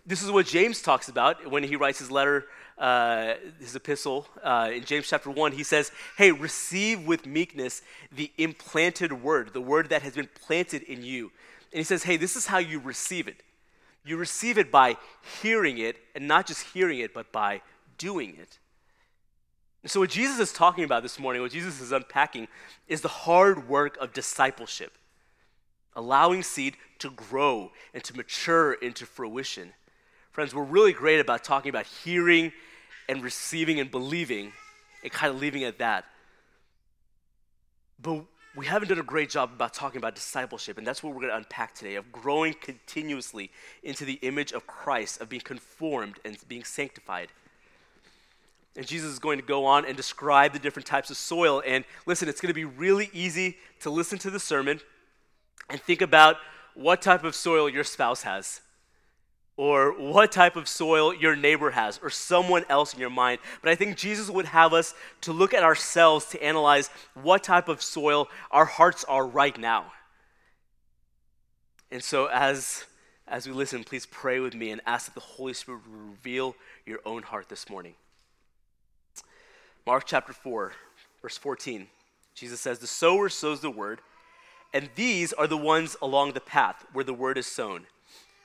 This 0.07 0.23
is 0.23 0.31
what 0.31 0.45
James 0.45 0.83
talks 0.83 1.09
about 1.09 1.51
when 1.51 1.63
he 1.63 1.77
writes 1.77 1.99
his 1.99 2.11
letter, 2.11 2.45
uh, 2.77 3.35
his 3.59 3.75
epistle. 3.75 4.27
Uh, 4.43 4.71
in 4.75 4.85
James 4.85 5.09
chapter 5.09 5.31
1, 5.31 5.53
he 5.53 5.63
says, 5.63 5.91
Hey, 6.19 6.31
receive 6.31 7.07
with 7.07 7.25
meekness 7.25 7.81
the 8.13 8.31
implanted 8.37 9.13
word, 9.23 9.55
the 9.55 9.63
word 9.63 9.89
that 9.89 10.03
has 10.03 10.15
been 10.15 10.29
planted 10.47 10.83
in 10.83 11.03
you. 11.03 11.33
And 11.73 11.79
he 11.79 11.85
says, 11.85 12.03
Hey, 12.03 12.19
this 12.19 12.37
is 12.37 12.47
how 12.47 12.59
you 12.59 12.81
receive 12.81 13.29
it. 13.29 13.43
You 14.05 14.19
receive 14.19 14.59
it 14.59 14.71
by 14.71 14.97
hearing 15.41 15.79
it, 15.79 15.97
and 16.15 16.29
not 16.29 16.47
just 16.47 16.67
hearing 16.75 16.99
it, 16.99 17.15
but 17.15 17.33
by 17.33 17.63
doing 17.97 18.37
it. 18.39 18.59
So, 19.87 20.01
what 20.01 20.11
Jesus 20.11 20.39
is 20.39 20.53
talking 20.53 20.85
about 20.85 21.03
this 21.03 21.19
morning, 21.19 21.43
what 21.43 21.53
Jesus 21.53 21.79
is 21.81 21.93
unpacking, 21.93 22.49
is 22.89 23.03
the 23.03 23.09
hard 23.09 23.69
work 23.69 23.99
of 23.99 24.15
discipleship, 24.15 24.93
allowing 25.95 26.43
seed 26.43 26.77
to 27.01 27.11
grow 27.11 27.71
and 27.93 28.03
to 28.05 28.17
mature 28.17 28.73
into 28.73 29.05
fruition. 29.05 29.75
Friends, 30.33 30.55
we're 30.55 30.65
really 30.65 30.95
great 30.95 31.21
about 31.21 31.45
talking 31.45 31.69
about 31.69 31.85
hearing 31.87 32.51
and 33.11 33.23
receiving 33.23 33.79
and 33.79 33.91
believing 33.91 34.53
and 35.03 35.13
kind 35.13 35.35
of 35.35 35.39
leaving 35.39 35.63
it 35.63 35.67
at 35.67 35.79
that. 35.79 36.07
But 38.01 38.25
we 38.57 38.65
haven't 38.65 38.89
done 38.89 38.99
a 38.99 39.03
great 39.03 39.29
job 39.29 39.51
about 39.53 39.75
talking 39.75 39.99
about 39.99 40.15
discipleship, 40.15 40.79
and 40.79 40.87
that's 40.87 41.03
what 41.03 41.13
we're 41.13 41.21
going 41.21 41.33
to 41.33 41.37
unpack 41.37 41.75
today 41.75 41.97
of 41.97 42.11
growing 42.11 42.55
continuously 42.55 43.51
into 43.83 44.07
the 44.07 44.15
image 44.23 44.53
of 44.53 44.67
Christ, 44.67 45.21
of 45.21 45.29
being 45.29 45.43
conformed 45.43 46.21
and 46.25 46.39
being 46.49 46.65
sanctified. 46.65 47.29
And 48.77 48.87
Jesus 48.87 49.13
is 49.13 49.19
going 49.19 49.39
to 49.39 49.45
go 49.45 49.67
on 49.67 49.85
and 49.85 49.97
describe 49.97 50.53
the 50.53 50.59
different 50.59 50.87
types 50.87 51.11
of 51.11 51.17
soil. 51.17 51.63
And 51.65 51.85
listen, 52.07 52.29
it's 52.29 52.41
going 52.41 52.51
to 52.51 52.55
be 52.55 52.65
really 52.65 53.09
easy 53.13 53.57
to 53.81 53.91
listen 53.91 54.19
to 54.21 54.31
the 54.31 54.41
sermon 54.41 54.81
and 55.71 55.81
think 55.81 56.01
about 56.01 56.37
what 56.75 57.01
type 57.01 57.23
of 57.23 57.35
soil 57.37 57.69
your 57.69 57.85
spouse 57.85 58.23
has, 58.23 58.61
or 59.57 59.93
what 59.93 60.33
type 60.33 60.57
of 60.57 60.67
soil 60.67 61.15
your 61.15 61.37
neighbor 61.37 61.71
has, 61.71 62.01
or 62.03 62.11
someone 62.11 62.65
else 62.69 62.93
in 62.93 63.01
your 63.01 63.11
mind. 63.11 63.39
But 63.63 63.71
I 63.71 63.77
think 63.77 63.97
Jesus 63.97 64.29
would 64.29 64.47
have 64.47 64.73
us 64.73 64.95
to 65.21 65.33
look 65.33 65.55
at 65.55 65.63
ourselves 65.63 66.27
to 66.31 66.43
analyze 66.43 66.91
what 67.15 67.45
type 67.45 67.69
of 67.69 67.81
soil 67.81 68.29
our 68.51 68.65
hearts 68.65 69.05
are 69.05 69.25
right 69.25 69.57
now. 69.57 69.93
And 71.93 72.03
so, 72.03 72.27
as 72.27 72.85
as 73.27 73.47
we 73.47 73.55
listen, 73.55 73.85
please 73.85 74.05
pray 74.05 74.41
with 74.41 74.55
me 74.55 74.71
and 74.71 74.81
ask 74.85 75.07
that 75.07 75.15
the 75.15 75.21
Holy 75.21 75.55
Spirit 75.55 75.81
reveal 75.87 76.57
your 76.85 76.99
own 77.07 77.23
heart 77.23 77.49
this 77.49 77.71
morning. 77.71 77.95
Mark 79.87 80.05
chapter 80.07 80.33
4, 80.33 80.73
verse 81.21 81.37
14. 81.37 81.89
Jesus 82.35 82.59
says, 82.59 82.79
The 82.79 82.87
sower 82.87 83.29
sows 83.29 83.61
the 83.61 83.71
word, 83.71 84.01
and 84.73 84.89
these 84.95 85.35
are 85.35 85.47
the 85.47 85.59
ones 85.59 85.95
along 86.01 86.33
the 86.33 86.41
path 86.41 86.87
where 86.95 87.05
the 87.05 87.13
word 87.13 87.37
is 87.37 87.47
sown. 87.47 87.87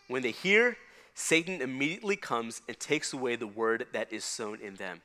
When 0.09 0.21
they 0.21 0.31
hear, 0.31 0.75
Satan 1.13 1.61
immediately 1.61 2.17
comes 2.17 2.61
and 2.67 2.77
takes 2.77 3.13
away 3.13 3.37
the 3.37 3.47
word 3.47 3.87
that 3.93 4.11
is 4.11 4.25
sown 4.25 4.59
in 4.59 4.75
them. 4.75 5.01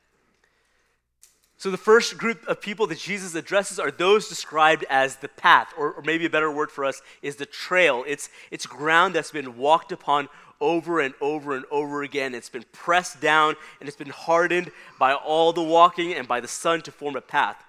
So, 1.57 1.71
the 1.71 1.77
first 1.77 2.17
group 2.17 2.45
of 2.47 2.59
people 2.59 2.85
that 2.87 2.99
Jesus 2.99 3.33
addresses 3.33 3.79
are 3.79 3.89
those 3.89 4.27
described 4.27 4.83
as 4.89 5.15
the 5.15 5.29
path, 5.29 5.73
or, 5.77 5.93
or, 5.93 6.01
maybe 6.01 6.25
a 6.25 6.29
better 6.29 6.51
word 6.51 6.69
for 6.69 6.83
us 6.83 7.01
is 7.21 7.37
the 7.37 7.45
trail. 7.45 8.03
It's, 8.05 8.29
it's 8.51 8.65
ground 8.65 9.15
that's 9.15 9.31
been 9.31 9.57
walked 9.57 9.93
upon 9.93 10.27
over 10.59 10.99
and 10.99 11.13
over 11.21 11.55
and 11.55 11.65
over 11.71 12.03
again. 12.03 12.35
It's 12.35 12.49
been 12.49 12.65
pressed 12.71 13.21
down 13.21 13.55
and 13.79 13.87
it's 13.87 13.97
been 13.97 14.09
hardened 14.09 14.71
by 14.99 15.13
all 15.13 15.53
the 15.53 15.61
walking 15.61 16.13
and 16.13 16.27
by 16.27 16.39
the 16.39 16.47
sun 16.47 16.81
to 16.83 16.91
form 16.91 17.15
a 17.15 17.21
path. 17.21 17.61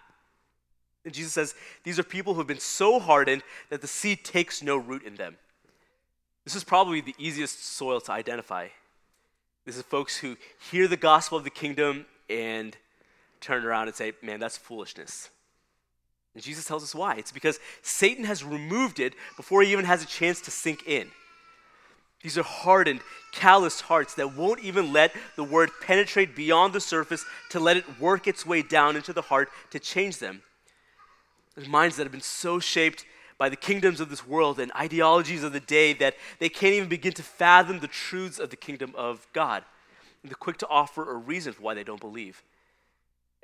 And 1.04 1.14
Jesus 1.14 1.32
says 1.32 1.54
these 1.84 1.98
are 1.98 2.04
people 2.04 2.34
who 2.34 2.40
have 2.40 2.48
been 2.48 2.58
so 2.58 2.98
hardened 2.98 3.42
that 3.70 3.80
the 3.80 3.86
seed 3.86 4.24
takes 4.24 4.62
no 4.62 4.76
root 4.76 5.04
in 5.04 5.16
them. 5.16 5.36
This 6.44 6.54
is 6.54 6.64
probably 6.64 7.00
the 7.00 7.14
easiest 7.18 7.64
soil 7.64 8.00
to 8.02 8.12
identify. 8.12 8.68
This 9.64 9.76
is 9.76 9.82
folks 9.82 10.16
who 10.16 10.36
hear 10.70 10.86
the 10.86 10.96
gospel 10.96 11.38
of 11.38 11.44
the 11.44 11.50
kingdom 11.50 12.06
and 12.30 12.76
turn 13.40 13.64
around 13.64 13.88
and 13.88 13.96
say, 13.96 14.12
man, 14.22 14.40
that's 14.40 14.56
foolishness. 14.56 15.30
And 16.34 16.42
Jesus 16.42 16.66
tells 16.66 16.82
us 16.82 16.94
why. 16.94 17.14
It's 17.14 17.32
because 17.32 17.58
Satan 17.82 18.24
has 18.24 18.44
removed 18.44 19.00
it 19.00 19.14
before 19.36 19.62
he 19.62 19.72
even 19.72 19.86
has 19.86 20.02
a 20.02 20.06
chance 20.06 20.40
to 20.42 20.50
sink 20.50 20.86
in. 20.86 21.10
These 22.22 22.36
are 22.36 22.42
hardened, 22.42 23.00
calloused 23.32 23.82
hearts 23.82 24.14
that 24.14 24.36
won't 24.36 24.60
even 24.60 24.92
let 24.92 25.12
the 25.36 25.44
word 25.44 25.70
penetrate 25.80 26.34
beyond 26.34 26.72
the 26.72 26.80
surface 26.80 27.24
to 27.50 27.60
let 27.60 27.76
it 27.76 28.00
work 28.00 28.26
its 28.26 28.44
way 28.44 28.62
down 28.62 28.96
into 28.96 29.12
the 29.12 29.22
heart 29.22 29.48
to 29.70 29.78
change 29.78 30.18
them. 30.18 30.42
There's 31.54 31.68
minds 31.68 31.96
that 31.96 32.02
have 32.02 32.12
been 32.12 32.20
so 32.20 32.58
shaped 32.58 33.04
by 33.38 33.48
the 33.48 33.56
kingdoms 33.56 34.00
of 34.00 34.10
this 34.10 34.26
world 34.26 34.58
and 34.58 34.72
ideologies 34.72 35.42
of 35.42 35.52
the 35.52 35.60
day 35.60 35.92
that 35.94 36.16
they 36.38 36.48
can't 36.48 36.74
even 36.74 36.88
begin 36.88 37.12
to 37.12 37.22
fathom 37.22 37.80
the 37.80 37.86
truths 37.86 38.38
of 38.38 38.50
the 38.50 38.56
kingdom 38.56 38.92
of 38.96 39.26
God. 39.32 39.62
And 40.22 40.30
they're 40.30 40.36
quick 40.36 40.58
to 40.58 40.68
offer 40.68 41.10
a 41.10 41.16
reason 41.16 41.52
for 41.52 41.62
why 41.62 41.74
they 41.74 41.84
don't 41.84 42.00
believe. 42.00 42.42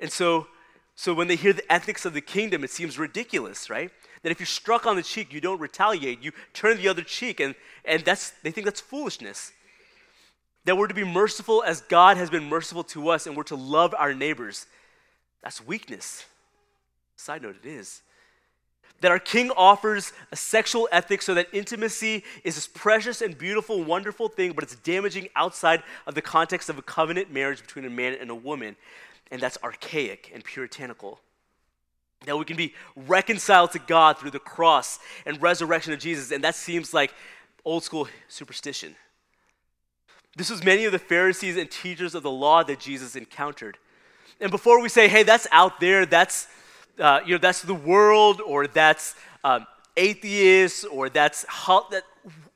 And 0.03 0.11
so, 0.11 0.45
so 0.93 1.15
when 1.15 1.27
they 1.27 1.35
hear 1.35 1.53
the 1.53 1.71
ethics 1.73 2.05
of 2.05 2.13
the 2.13 2.21
kingdom, 2.21 2.63
it 2.63 2.69
seems 2.69 2.99
ridiculous, 2.99 3.71
right? 3.71 3.89
that 4.23 4.31
if 4.31 4.39
you're 4.39 4.47
struck 4.47 4.85
on 4.85 4.95
the 4.95 5.03
cheek, 5.03 5.33
you 5.33 5.41
don't 5.41 5.59
retaliate, 5.59 6.23
you 6.23 6.31
turn 6.53 6.77
the 6.77 6.87
other 6.87 7.01
cheek, 7.01 7.39
and, 7.39 7.55
and 7.85 8.03
that's, 8.03 8.31
they 8.41 8.51
think 8.51 8.65
that's 8.65 8.81
foolishness. 8.81 9.51
That 10.65 10.77
we're 10.77 10.87
to 10.87 10.93
be 10.93 11.03
merciful 11.03 11.61
as 11.61 11.81
God 11.81 12.15
has 12.15 12.29
been 12.29 12.45
merciful 12.45 12.85
to 12.85 13.09
us, 13.09 13.27
and 13.27 13.35
we're 13.35 13.43
to 13.43 13.55
love 13.55 13.93
our 13.97 14.13
neighbors. 14.13 14.65
That's 15.43 15.65
weakness. 15.65 16.23
Side 17.17 17.41
note, 17.41 17.57
it 17.61 17.67
is. 17.67 18.01
That 19.01 19.11
our 19.11 19.19
king 19.19 19.51
offers 19.57 20.13
a 20.31 20.37
sexual 20.37 20.87
ethic 20.93 21.21
so 21.21 21.33
that 21.33 21.49
intimacy 21.51 22.23
is 22.45 22.55
this 22.55 22.67
precious 22.67 23.21
and 23.21 23.37
beautiful, 23.37 23.83
wonderful 23.83 24.29
thing, 24.29 24.53
but 24.53 24.63
it's 24.63 24.77
damaging 24.77 25.27
outside 25.35 25.83
of 26.07 26.15
the 26.15 26.21
context 26.21 26.69
of 26.69 26.77
a 26.77 26.81
covenant 26.81 27.29
marriage 27.29 27.59
between 27.59 27.83
a 27.83 27.89
man 27.89 28.15
and 28.21 28.29
a 28.29 28.35
woman. 28.35 28.77
And 29.33 29.41
that's 29.41 29.57
archaic 29.63 30.29
and 30.31 30.43
puritanical 30.43 31.19
that 32.27 32.37
we 32.37 32.45
can 32.45 32.55
be 32.55 32.75
reconciled 32.95 33.71
to 33.71 33.79
God 33.79 34.19
through 34.19 34.29
the 34.29 34.37
cross 34.37 34.99
and 35.25 35.41
resurrection 35.41 35.91
of 35.91 35.97
Jesus. 35.97 36.31
And 36.31 36.43
that 36.43 36.53
seems 36.53 36.93
like 36.93 37.11
old 37.65 37.83
school 37.83 38.07
superstition. 38.27 38.95
This 40.37 40.51
was 40.51 40.63
many 40.63 40.85
of 40.85 40.91
the 40.91 40.99
Pharisees 40.99 41.57
and 41.57 41.69
teachers 41.69 42.13
of 42.13 42.21
the 42.21 42.29
law 42.29 42.63
that 42.63 42.79
Jesus 42.79 43.15
encountered. 43.15 43.79
And 44.39 44.51
before 44.51 44.79
we 44.79 44.87
say, 44.87 45.07
hey, 45.07 45.23
that's 45.23 45.47
out 45.51 45.79
there, 45.79 46.05
that's, 46.05 46.47
uh, 46.99 47.21
you 47.25 47.31
know, 47.33 47.39
that's 47.39 47.63
the 47.63 47.73
world, 47.73 48.39
or 48.39 48.67
that's 48.67 49.15
um, 49.43 49.65
atheists, 49.97 50.83
or 50.83 51.09
that's, 51.09 51.43
that, 51.67 52.03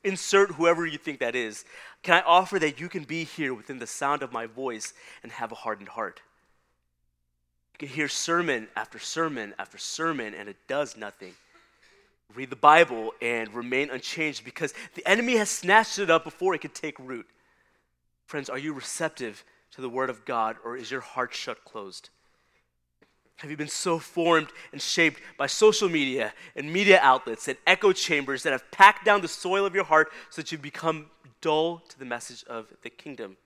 insert 0.04 0.52
whoever 0.52 0.86
you 0.86 0.96
think 0.96 1.18
that 1.18 1.34
is, 1.34 1.64
can 2.04 2.14
I 2.14 2.20
offer 2.20 2.60
that 2.60 2.78
you 2.78 2.88
can 2.88 3.02
be 3.02 3.24
here 3.24 3.52
within 3.52 3.80
the 3.80 3.86
sound 3.88 4.22
of 4.22 4.32
my 4.32 4.46
voice 4.46 4.94
and 5.24 5.32
have 5.32 5.50
a 5.50 5.56
hardened 5.56 5.88
heart? 5.88 6.20
You 7.78 7.86
can 7.86 7.94
hear 7.94 8.08
sermon 8.08 8.66
after 8.74 8.98
sermon 8.98 9.54
after 9.56 9.78
sermon, 9.78 10.34
and 10.34 10.48
it 10.48 10.56
does 10.66 10.96
nothing. 10.96 11.34
Read 12.34 12.50
the 12.50 12.56
Bible 12.56 13.12
and 13.22 13.54
remain 13.54 13.90
unchanged 13.90 14.44
because 14.44 14.74
the 14.94 15.06
enemy 15.08 15.36
has 15.36 15.48
snatched 15.48 16.00
it 16.00 16.10
up 16.10 16.24
before 16.24 16.56
it 16.56 16.60
could 16.60 16.74
take 16.74 16.98
root. 16.98 17.26
Friends, 18.26 18.50
are 18.50 18.58
you 18.58 18.72
receptive 18.72 19.44
to 19.70 19.80
the 19.80 19.88
Word 19.88 20.10
of 20.10 20.24
God, 20.24 20.56
or 20.64 20.76
is 20.76 20.90
your 20.90 21.00
heart 21.00 21.32
shut 21.32 21.64
closed? 21.64 22.10
Have 23.36 23.50
you 23.50 23.56
been 23.56 23.68
so 23.68 24.00
formed 24.00 24.48
and 24.72 24.82
shaped 24.82 25.20
by 25.38 25.46
social 25.46 25.88
media 25.88 26.34
and 26.56 26.72
media 26.72 26.98
outlets 27.00 27.46
and 27.46 27.56
echo 27.64 27.92
chambers 27.92 28.42
that 28.42 28.50
have 28.50 28.68
packed 28.72 29.04
down 29.04 29.20
the 29.20 29.28
soil 29.28 29.64
of 29.64 29.76
your 29.76 29.84
heart 29.84 30.08
so 30.30 30.42
that 30.42 30.50
you've 30.50 30.60
become 30.60 31.06
dull 31.40 31.84
to 31.88 31.98
the 31.98 32.04
message 32.04 32.42
of 32.48 32.66
the 32.82 32.90
kingdom? 32.90 33.36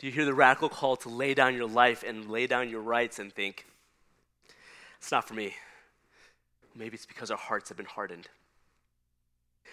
Do 0.00 0.06
you 0.06 0.12
hear 0.14 0.24
the 0.24 0.32
radical 0.32 0.70
call 0.70 0.96
to 0.96 1.10
lay 1.10 1.34
down 1.34 1.54
your 1.54 1.68
life 1.68 2.02
and 2.06 2.30
lay 2.30 2.46
down 2.46 2.70
your 2.70 2.80
rights 2.80 3.18
and 3.18 3.30
think, 3.30 3.66
it's 4.96 5.12
not 5.12 5.28
for 5.28 5.34
me? 5.34 5.54
Maybe 6.74 6.94
it's 6.94 7.04
because 7.04 7.30
our 7.30 7.36
hearts 7.36 7.68
have 7.68 7.76
been 7.76 7.84
hardened. 7.84 8.26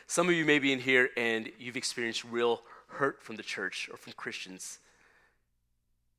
Some 0.05 0.27
of 0.27 0.35
you 0.35 0.43
may 0.43 0.59
be 0.59 0.73
in 0.73 0.79
here 0.79 1.11
and 1.15 1.49
you've 1.57 1.77
experienced 1.77 2.25
real 2.25 2.61
hurt 2.87 3.23
from 3.23 3.37
the 3.37 3.41
church 3.41 3.87
or 3.89 3.95
from 3.95 4.11
Christians, 4.17 4.79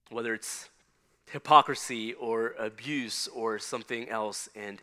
whether 0.09 0.33
it's 0.33 0.71
hypocrisy 1.31 2.15
or 2.15 2.55
abuse 2.59 3.29
or 3.29 3.59
something 3.59 4.09
else, 4.09 4.49
and 4.57 4.81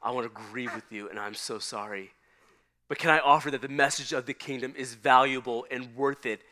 I 0.00 0.12
want 0.12 0.32
to 0.32 0.40
grieve 0.52 0.72
with 0.72 0.92
you, 0.92 1.08
and 1.08 1.18
I'm 1.18 1.34
so 1.34 1.58
sorry. 1.58 2.12
But 2.86 2.98
can 2.98 3.10
I 3.10 3.18
offer 3.18 3.50
that 3.50 3.60
the 3.60 3.68
message 3.68 4.12
of 4.12 4.26
the 4.26 4.34
kingdom 4.34 4.72
is 4.76 4.94
valuable 4.94 5.66
and 5.68 5.96
worth 5.96 6.24
it 6.26 6.42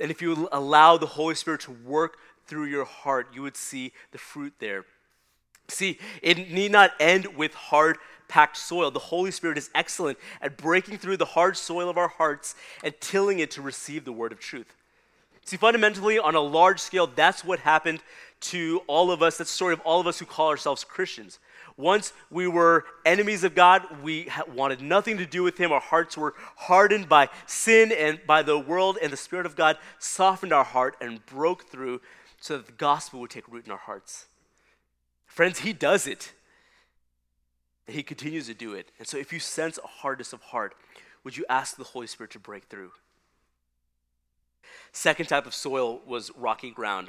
and 0.00 0.10
if 0.10 0.20
you 0.20 0.48
allow 0.52 0.96
the 0.96 1.06
Holy 1.06 1.34
Spirit 1.34 1.62
to 1.62 1.72
work 1.72 2.18
through 2.46 2.66
your 2.66 2.84
heart, 2.84 3.28
you 3.34 3.42
would 3.42 3.56
see 3.56 3.92
the 4.12 4.18
fruit 4.18 4.54
there. 4.58 4.84
See, 5.68 5.98
it 6.22 6.50
need 6.50 6.72
not 6.72 6.92
end 7.00 7.36
with 7.36 7.54
hard 7.54 7.98
packed 8.28 8.56
soil. 8.56 8.90
The 8.90 8.98
Holy 8.98 9.30
Spirit 9.30 9.58
is 9.58 9.70
excellent 9.74 10.18
at 10.40 10.56
breaking 10.56 10.98
through 10.98 11.16
the 11.16 11.24
hard 11.24 11.56
soil 11.56 11.88
of 11.88 11.96
our 11.96 12.08
hearts 12.08 12.54
and 12.82 12.94
tilling 13.00 13.38
it 13.38 13.50
to 13.52 13.62
receive 13.62 14.04
the 14.04 14.12
word 14.12 14.32
of 14.32 14.40
truth. 14.40 14.74
See, 15.46 15.56
fundamentally, 15.56 16.18
on 16.18 16.34
a 16.34 16.40
large 16.40 16.80
scale, 16.80 17.06
that's 17.06 17.44
what 17.44 17.60
happened 17.60 18.00
to 18.44 18.82
all 18.86 19.10
of 19.10 19.22
us. 19.22 19.38
That's 19.38 19.50
the 19.50 19.56
story 19.56 19.72
of 19.72 19.80
all 19.80 20.00
of 20.00 20.06
us 20.06 20.18
who 20.18 20.26
call 20.26 20.48
ourselves 20.48 20.84
Christians. 20.84 21.38
Once 21.76 22.12
we 22.30 22.46
were 22.46 22.84
enemies 23.04 23.42
of 23.42 23.54
God, 23.54 23.82
we 24.02 24.28
wanted 24.54 24.80
nothing 24.80 25.18
to 25.18 25.26
do 25.26 25.42
with 25.42 25.58
Him. 25.58 25.72
Our 25.72 25.80
hearts 25.80 26.16
were 26.16 26.34
hardened 26.56 27.08
by 27.08 27.30
sin 27.46 27.90
and 27.90 28.20
by 28.26 28.42
the 28.42 28.58
world, 28.58 28.98
and 29.02 29.12
the 29.12 29.16
Spirit 29.16 29.46
of 29.46 29.56
God 29.56 29.78
softened 29.98 30.52
our 30.52 30.64
heart 30.64 30.96
and 31.00 31.24
broke 31.26 31.68
through 31.68 32.00
so 32.40 32.58
that 32.58 32.66
the 32.66 32.72
gospel 32.72 33.20
would 33.20 33.30
take 33.30 33.48
root 33.48 33.66
in 33.66 33.72
our 33.72 33.78
hearts. 33.78 34.26
Friends, 35.26 35.60
He 35.60 35.72
does 35.72 36.06
it. 36.06 36.32
He 37.86 38.02
continues 38.02 38.46
to 38.46 38.54
do 38.54 38.74
it. 38.74 38.92
And 38.98 39.08
so 39.08 39.18
if 39.18 39.32
you 39.32 39.40
sense 39.40 39.78
a 39.82 39.86
hardness 39.86 40.32
of 40.32 40.42
heart, 40.42 40.74
would 41.24 41.36
you 41.36 41.44
ask 41.48 41.76
the 41.76 41.84
Holy 41.84 42.06
Spirit 42.06 42.30
to 42.32 42.38
break 42.38 42.64
through? 42.64 42.92
Second 44.92 45.26
type 45.26 45.46
of 45.46 45.54
soil 45.54 46.00
was 46.06 46.30
rocky 46.36 46.70
ground. 46.70 47.08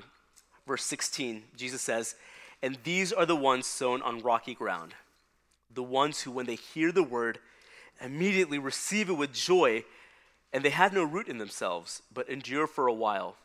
Verse 0.67 0.83
16, 0.83 1.43
Jesus 1.55 1.81
says, 1.81 2.15
And 2.61 2.77
these 2.83 3.13
are 3.13 3.25
the 3.25 3.35
ones 3.35 3.67
sown 3.67 4.01
on 4.01 4.19
rocky 4.19 4.55
ground, 4.55 4.93
the 5.73 5.83
ones 5.83 6.21
who, 6.21 6.31
when 6.31 6.45
they 6.45 6.55
hear 6.55 6.91
the 6.91 7.03
word, 7.03 7.39
immediately 8.01 8.57
receive 8.57 9.09
it 9.09 9.13
with 9.13 9.33
joy, 9.33 9.83
and 10.51 10.63
they 10.63 10.71
have 10.71 10.93
no 10.93 11.03
root 11.03 11.27
in 11.27 11.37
themselves, 11.37 12.01
but 12.13 12.29
endure 12.29 12.67
for 12.67 12.87
a 12.87 12.93
while. 12.93 13.35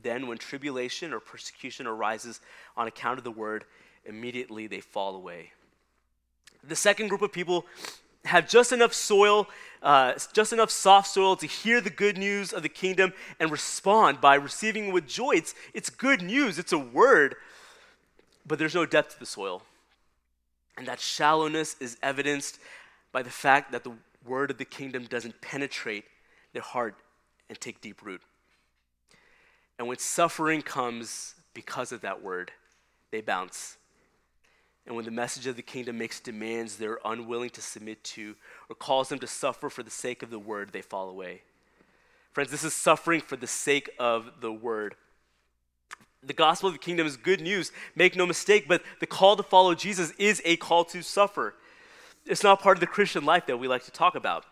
Then, 0.00 0.26
when 0.26 0.38
tribulation 0.38 1.12
or 1.12 1.20
persecution 1.20 1.86
arises 1.86 2.40
on 2.76 2.86
account 2.86 3.18
of 3.18 3.24
the 3.24 3.30
word, 3.30 3.64
immediately 4.04 4.66
they 4.66 4.80
fall 4.80 5.16
away. 5.16 5.52
The 6.66 6.76
second 6.76 7.08
group 7.08 7.22
of 7.22 7.32
people 7.32 7.66
have 8.24 8.48
just 8.48 8.72
enough 8.72 8.92
soil, 8.92 9.48
uh, 9.82 10.14
just 10.32 10.52
enough 10.52 10.70
soft 10.70 11.08
soil 11.08 11.36
to 11.36 11.46
hear 11.46 11.80
the 11.80 11.90
good 11.90 12.18
news 12.18 12.52
of 12.52 12.62
the 12.62 12.68
kingdom 12.68 13.12
and 13.40 13.50
respond 13.50 14.20
by 14.20 14.34
receiving 14.34 14.92
with 14.92 15.06
joy. 15.06 15.32
It's, 15.34 15.54
it's 15.72 15.90
good 15.90 16.22
news, 16.22 16.58
it's 16.58 16.72
a 16.72 16.78
word, 16.78 17.36
but 18.46 18.58
there's 18.58 18.74
no 18.74 18.86
depth 18.86 19.14
to 19.14 19.20
the 19.20 19.26
soil. 19.26 19.62
And 20.76 20.86
that 20.86 21.00
shallowness 21.00 21.76
is 21.80 21.96
evidenced 22.02 22.58
by 23.12 23.22
the 23.22 23.30
fact 23.30 23.72
that 23.72 23.84
the 23.84 23.92
word 24.24 24.50
of 24.50 24.58
the 24.58 24.64
kingdom 24.64 25.04
doesn't 25.04 25.40
penetrate 25.40 26.04
their 26.52 26.62
heart 26.62 26.96
and 27.48 27.58
take 27.60 27.80
deep 27.80 28.04
root. 28.04 28.20
And 29.78 29.88
when 29.88 29.98
suffering 29.98 30.62
comes 30.62 31.34
because 31.54 31.92
of 31.92 32.02
that 32.02 32.22
word, 32.22 32.52
they 33.10 33.20
bounce. 33.20 33.77
And 34.88 34.96
when 34.96 35.04
the 35.04 35.10
message 35.10 35.46
of 35.46 35.54
the 35.54 35.62
kingdom 35.62 35.98
makes 35.98 36.18
demands 36.18 36.76
they're 36.76 36.98
unwilling 37.04 37.50
to 37.50 37.60
submit 37.60 38.02
to 38.04 38.34
or 38.70 38.74
calls 38.74 39.10
them 39.10 39.18
to 39.18 39.26
suffer 39.26 39.68
for 39.68 39.82
the 39.82 39.90
sake 39.90 40.22
of 40.22 40.30
the 40.30 40.38
word, 40.38 40.70
they 40.72 40.80
fall 40.80 41.10
away. 41.10 41.42
Friends, 42.32 42.50
this 42.50 42.64
is 42.64 42.72
suffering 42.72 43.20
for 43.20 43.36
the 43.36 43.46
sake 43.46 43.90
of 43.98 44.40
the 44.40 44.50
word. 44.50 44.94
The 46.22 46.32
gospel 46.32 46.68
of 46.68 46.74
the 46.74 46.78
kingdom 46.78 47.06
is 47.06 47.18
good 47.18 47.42
news, 47.42 47.70
make 47.94 48.16
no 48.16 48.24
mistake, 48.24 48.64
but 48.66 48.82
the 48.98 49.06
call 49.06 49.36
to 49.36 49.42
follow 49.42 49.74
Jesus 49.74 50.12
is 50.12 50.40
a 50.46 50.56
call 50.56 50.86
to 50.86 51.02
suffer. 51.02 51.54
It's 52.24 52.42
not 52.42 52.62
part 52.62 52.78
of 52.78 52.80
the 52.80 52.86
Christian 52.86 53.26
life 53.26 53.44
that 53.44 53.58
we 53.58 53.68
like 53.68 53.84
to 53.84 53.90
talk 53.90 54.14
about. 54.14 54.46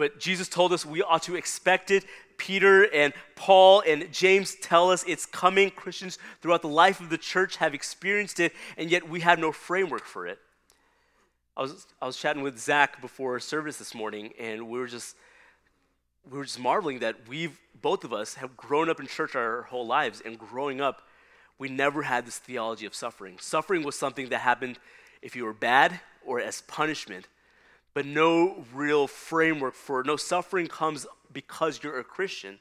But 0.00 0.18
Jesus 0.18 0.48
told 0.48 0.72
us 0.72 0.86
we 0.86 1.02
ought 1.02 1.24
to 1.24 1.36
expect 1.36 1.90
it. 1.90 2.06
Peter 2.38 2.84
and 2.84 3.12
Paul 3.36 3.82
and 3.86 4.10
James 4.10 4.54
tell 4.54 4.90
us 4.90 5.04
it's 5.06 5.26
coming. 5.26 5.70
Christians 5.70 6.16
throughout 6.40 6.62
the 6.62 6.68
life 6.68 7.00
of 7.00 7.10
the 7.10 7.18
church 7.18 7.56
have 7.56 7.74
experienced 7.74 8.40
it, 8.40 8.54
and 8.78 8.90
yet 8.90 9.06
we 9.06 9.20
have 9.20 9.38
no 9.38 9.52
framework 9.52 10.06
for 10.06 10.26
it. 10.26 10.38
I 11.54 11.60
was, 11.60 11.86
I 12.00 12.06
was 12.06 12.16
chatting 12.16 12.42
with 12.42 12.58
Zach 12.58 13.02
before 13.02 13.38
service 13.40 13.76
this 13.76 13.94
morning, 13.94 14.32
and 14.40 14.70
we 14.70 14.78
were 14.78 14.86
just 14.86 15.16
we 16.30 16.38
were 16.38 16.44
just 16.44 16.58
marveling 16.58 17.00
that 17.00 17.28
we've 17.28 17.60
both 17.82 18.02
of 18.02 18.14
us 18.14 18.36
have 18.36 18.56
grown 18.56 18.88
up 18.88 19.00
in 19.00 19.06
church 19.06 19.36
our 19.36 19.64
whole 19.64 19.86
lives, 19.86 20.22
and 20.24 20.38
growing 20.38 20.80
up, 20.80 21.02
we 21.58 21.68
never 21.68 22.04
had 22.04 22.24
this 22.24 22.38
theology 22.38 22.86
of 22.86 22.94
suffering. 22.94 23.36
Suffering 23.38 23.82
was 23.82 23.98
something 23.98 24.30
that 24.30 24.38
happened 24.38 24.78
if 25.20 25.36
you 25.36 25.44
were 25.44 25.52
bad 25.52 26.00
or 26.24 26.40
as 26.40 26.62
punishment 26.62 27.26
but 27.94 28.06
no 28.06 28.64
real 28.72 29.06
framework 29.06 29.74
for 29.74 30.00
it. 30.00 30.06
No 30.06 30.16
suffering 30.16 30.66
comes 30.66 31.06
because 31.32 31.82
you're 31.82 31.98
a 31.98 32.04
Christian. 32.04 32.58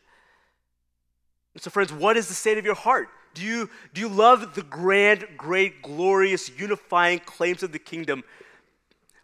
So, 1.57 1.69
friends, 1.69 1.91
what 1.91 2.17
is 2.17 2.27
the 2.27 2.33
state 2.33 2.57
of 2.57 2.65
your 2.65 2.75
heart? 2.75 3.09
Do 3.33 3.43
you, 3.43 3.69
do 3.93 4.01
you 4.01 4.07
love 4.07 4.55
the 4.55 4.63
grand, 4.63 5.27
great, 5.37 5.81
glorious, 5.81 6.49
unifying 6.57 7.19
claims 7.19 7.63
of 7.63 7.71
the 7.71 7.79
kingdom, 7.79 8.23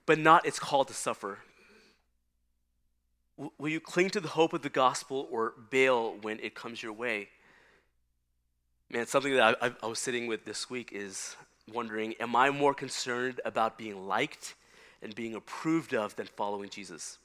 but 0.06 0.20
not 0.20 0.46
its 0.46 0.60
call 0.60 0.86
to 0.86 0.94
suffer? 0.94 1.40
Will 3.38 3.70
you 3.70 3.80
cling 3.80 4.10
to 4.12 4.22
the 4.22 4.30
hope 4.30 4.54
of 4.54 4.62
the 4.62 4.70
gospel 4.70 5.28
or 5.32 5.54
bail 5.70 6.16
when 6.22 6.40
it 6.40 6.56
comes 6.56 6.82
your 6.82 6.94
way? 6.94 7.30
Man, 8.90 9.08
something 9.08 9.34
that 9.36 9.58
I, 9.62 9.74
I 9.82 9.88
was 9.88 10.00
sitting 10.00 10.28
with 10.28 10.46
this 10.46 10.70
week 10.70 10.92
is 10.94 11.36
wondering 11.72 12.14
Am 12.20 12.36
I 12.36 12.50
more 12.52 12.74
concerned 12.74 13.42
about 13.44 13.78
being 13.78 14.08
liked 14.08 14.54
and 15.02 15.14
being 15.16 15.36
approved 15.36 15.94
of 15.94 16.16
than 16.16 16.28
following 16.28 16.70
Jesus? 16.70 17.18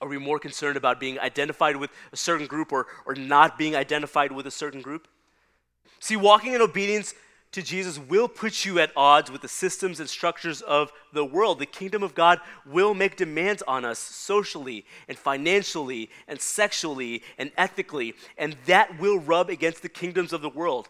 Are 0.00 0.08
we 0.08 0.18
more 0.18 0.38
concerned 0.38 0.76
about 0.76 0.98
being 0.98 1.18
identified 1.18 1.76
with 1.76 1.90
a 2.12 2.16
certain 2.16 2.46
group 2.46 2.72
or, 2.72 2.86
or 3.06 3.14
not 3.14 3.56
being 3.56 3.76
identified 3.76 4.32
with 4.32 4.46
a 4.46 4.50
certain 4.50 4.82
group? 4.82 5.06
See, 6.00 6.16
walking 6.16 6.52
in 6.52 6.60
obedience 6.60 7.14
to 7.52 7.62
Jesus 7.62 8.00
will 8.00 8.26
put 8.26 8.64
you 8.64 8.80
at 8.80 8.90
odds 8.96 9.30
with 9.30 9.40
the 9.40 9.48
systems 9.48 10.00
and 10.00 10.08
structures 10.08 10.60
of 10.60 10.90
the 11.12 11.24
world. 11.24 11.60
The 11.60 11.66
kingdom 11.66 12.02
of 12.02 12.12
God 12.12 12.40
will 12.66 12.94
make 12.94 13.16
demands 13.16 13.62
on 13.62 13.84
us 13.84 14.00
socially 14.00 14.84
and 15.08 15.16
financially 15.16 16.10
and 16.26 16.40
sexually 16.40 17.22
and 17.38 17.52
ethically, 17.56 18.14
and 18.36 18.56
that 18.66 18.98
will 18.98 19.20
rub 19.20 19.50
against 19.50 19.82
the 19.82 19.88
kingdoms 19.88 20.32
of 20.32 20.42
the 20.42 20.48
world. 20.48 20.88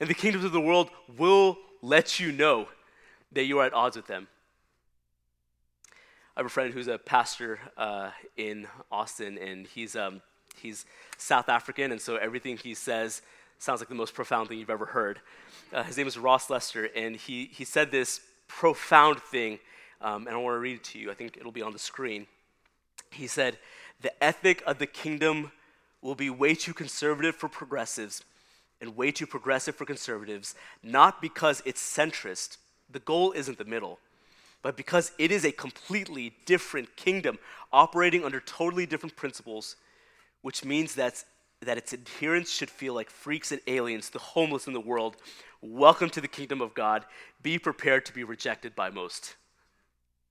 And 0.00 0.10
the 0.10 0.14
kingdoms 0.14 0.44
of 0.44 0.50
the 0.50 0.60
world 0.60 0.90
will 1.16 1.58
let 1.80 2.18
you 2.18 2.32
know 2.32 2.66
that 3.30 3.44
you 3.44 3.60
are 3.60 3.66
at 3.66 3.72
odds 3.72 3.94
with 3.94 4.08
them. 4.08 4.26
I 6.34 6.40
have 6.40 6.46
a 6.46 6.48
friend 6.48 6.72
who's 6.72 6.88
a 6.88 6.96
pastor 6.96 7.58
uh, 7.76 8.08
in 8.38 8.66
Austin, 8.90 9.36
and 9.36 9.66
he's, 9.66 9.94
um, 9.94 10.22
he's 10.56 10.86
South 11.18 11.50
African, 11.50 11.92
and 11.92 12.00
so 12.00 12.16
everything 12.16 12.56
he 12.56 12.72
says 12.72 13.20
sounds 13.58 13.82
like 13.82 13.90
the 13.90 13.94
most 13.94 14.14
profound 14.14 14.48
thing 14.48 14.58
you've 14.58 14.70
ever 14.70 14.86
heard. 14.86 15.20
Uh, 15.74 15.82
his 15.82 15.98
name 15.98 16.06
is 16.06 16.16
Ross 16.16 16.48
Lester, 16.48 16.88
and 16.96 17.16
he, 17.16 17.50
he 17.52 17.66
said 17.66 17.90
this 17.90 18.22
profound 18.48 19.20
thing, 19.20 19.58
um, 20.00 20.26
and 20.26 20.34
I 20.34 20.38
want 20.38 20.54
to 20.54 20.58
read 20.58 20.76
it 20.76 20.84
to 20.84 20.98
you. 20.98 21.10
I 21.10 21.14
think 21.14 21.36
it'll 21.36 21.52
be 21.52 21.60
on 21.60 21.74
the 21.74 21.78
screen. 21.78 22.26
He 23.10 23.26
said, 23.26 23.58
The 24.00 24.24
ethic 24.24 24.62
of 24.66 24.78
the 24.78 24.86
kingdom 24.86 25.52
will 26.00 26.14
be 26.14 26.30
way 26.30 26.54
too 26.54 26.72
conservative 26.72 27.36
for 27.36 27.50
progressives 27.50 28.24
and 28.80 28.96
way 28.96 29.12
too 29.12 29.26
progressive 29.26 29.76
for 29.76 29.84
conservatives, 29.84 30.54
not 30.82 31.20
because 31.20 31.62
it's 31.66 31.82
centrist. 31.82 32.56
The 32.90 33.00
goal 33.00 33.32
isn't 33.32 33.58
the 33.58 33.66
middle 33.66 33.98
but 34.62 34.76
because 34.76 35.12
it 35.18 35.32
is 35.32 35.44
a 35.44 35.52
completely 35.52 36.32
different 36.46 36.94
kingdom 36.96 37.38
operating 37.72 38.24
under 38.24 38.40
totally 38.40 38.86
different 38.86 39.16
principles, 39.16 39.76
which 40.42 40.64
means 40.64 40.94
that, 40.94 41.24
that 41.60 41.76
its 41.76 41.92
adherents 41.92 42.52
should 42.52 42.70
feel 42.70 42.94
like 42.94 43.10
freaks 43.10 43.50
and 43.50 43.60
aliens, 43.66 44.10
the 44.10 44.18
homeless 44.18 44.66
in 44.66 44.72
the 44.72 44.80
world. 44.80 45.16
Welcome 45.60 46.10
to 46.10 46.20
the 46.20 46.28
kingdom 46.28 46.60
of 46.60 46.74
God. 46.74 47.04
Be 47.42 47.58
prepared 47.58 48.06
to 48.06 48.12
be 48.12 48.24
rejected 48.24 48.74
by 48.74 48.90
most. 48.90 49.34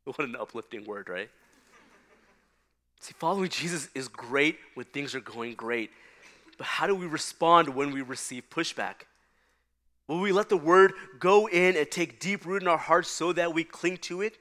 What 0.04 0.20
an 0.22 0.36
uplifting 0.36 0.84
word, 0.86 1.10
right? 1.10 1.30
See, 3.02 3.14
following 3.20 3.50
Jesus 3.50 3.88
is 3.94 4.08
great 4.08 4.58
when 4.74 4.88
things 4.88 5.14
are 5.14 5.20
going 5.20 5.54
great. 5.54 5.92
But 6.58 6.66
how 6.66 6.88
do 6.88 6.96
we 6.96 7.06
respond 7.06 7.70
when 7.70 7.92
we 7.92 8.02
receive 8.02 8.50
pushback? 8.50 9.06
Will 10.12 10.20
we 10.20 10.34
let 10.34 10.50
the 10.50 10.58
word 10.58 10.92
go 11.20 11.48
in 11.48 11.78
and 11.78 11.90
take 11.90 12.20
deep 12.20 12.46
root 12.46 12.62
in 12.62 12.68
our 12.68 12.78
hearts 12.78 13.10
so 13.10 13.32
that 13.32 13.54
we 13.54 13.64
cling 13.64 13.96
to 14.00 14.22
it? 14.22 14.38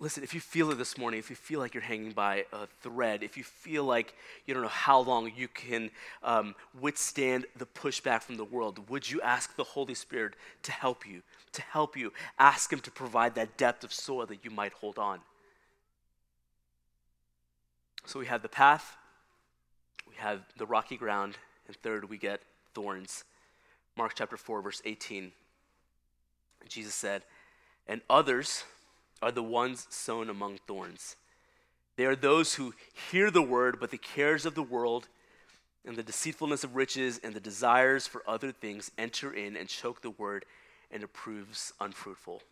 Listen, 0.00 0.24
if 0.24 0.34
you 0.34 0.40
feel 0.40 0.72
it 0.72 0.74
this 0.74 0.98
morning, 0.98 1.20
if 1.20 1.30
you 1.30 1.36
feel 1.36 1.60
like 1.60 1.72
you're 1.72 1.84
hanging 1.84 2.10
by 2.10 2.46
a 2.52 2.66
thread, 2.82 3.22
if 3.22 3.36
you 3.36 3.44
feel 3.44 3.84
like 3.84 4.12
you 4.44 4.54
don't 4.54 4.64
know 4.64 4.68
how 4.68 4.98
long 4.98 5.30
you 5.36 5.46
can 5.46 5.92
um, 6.24 6.56
withstand 6.80 7.46
the 7.56 7.64
pushback 7.64 8.22
from 8.22 8.36
the 8.36 8.44
world, 8.44 8.90
would 8.90 9.08
you 9.08 9.20
ask 9.20 9.54
the 9.54 9.62
Holy 9.62 9.94
Spirit 9.94 10.34
to 10.64 10.72
help 10.72 11.06
you? 11.06 11.22
To 11.52 11.62
help 11.62 11.96
you. 11.96 12.12
Ask 12.40 12.72
Him 12.72 12.80
to 12.80 12.90
provide 12.90 13.36
that 13.36 13.56
depth 13.56 13.84
of 13.84 13.92
soil 13.92 14.26
that 14.26 14.44
you 14.44 14.50
might 14.50 14.72
hold 14.72 14.98
on. 14.98 15.20
So 18.04 18.18
we 18.18 18.26
have 18.26 18.42
the 18.42 18.48
path, 18.48 18.96
we 20.08 20.16
have 20.16 20.40
the 20.56 20.66
rocky 20.66 20.96
ground, 20.96 21.38
and 21.68 21.76
third, 21.76 22.10
we 22.10 22.18
get 22.18 22.40
thorns. 22.74 23.22
Mark 23.96 24.12
chapter 24.14 24.36
4, 24.36 24.60
verse 24.60 24.82
18. 24.84 25.32
Jesus 26.68 26.94
said, 26.94 27.22
And 27.88 28.02
others 28.10 28.64
are 29.22 29.32
the 29.32 29.42
ones 29.42 29.86
sown 29.88 30.28
among 30.28 30.58
thorns. 30.66 31.16
They 31.96 32.04
are 32.04 32.16
those 32.16 32.54
who 32.54 32.74
hear 33.10 33.30
the 33.30 33.42
word, 33.42 33.78
but 33.80 33.90
the 33.90 33.98
cares 33.98 34.44
of 34.44 34.54
the 34.54 34.62
world 34.62 35.08
and 35.86 35.96
the 35.96 36.02
deceitfulness 36.02 36.62
of 36.62 36.76
riches 36.76 37.18
and 37.22 37.32
the 37.32 37.40
desires 37.40 38.06
for 38.06 38.22
other 38.26 38.52
things 38.52 38.90
enter 38.98 39.32
in 39.32 39.56
and 39.56 39.68
choke 39.68 40.02
the 40.02 40.10
word, 40.10 40.44
and 40.90 41.02
it 41.02 41.12
proves 41.14 41.72
unfruitful. 41.80 42.42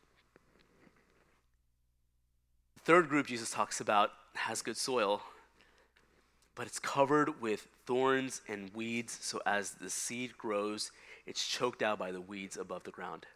The 2.76 2.80
third 2.80 3.09
group 3.09 3.26
Jesus 3.26 3.50
talks 3.50 3.80
about 3.80 4.12
has 4.35 4.62
good 4.62 4.76
soil, 4.78 5.20
but 6.54 6.66
it's 6.66 6.78
covered 6.78 7.42
with 7.42 7.66
thorns 7.85 8.40
and 8.48 8.70
weeds, 8.74 9.18
so 9.20 9.42
as 9.44 9.72
the 9.72 9.90
seed 9.90 10.38
grows, 10.38 10.90
it's 11.26 11.46
choked 11.46 11.82
out 11.82 11.98
by 11.98 12.12
the 12.12 12.20
weeds 12.20 12.56
above 12.56 12.84
the 12.84 12.90
ground. 12.90 13.26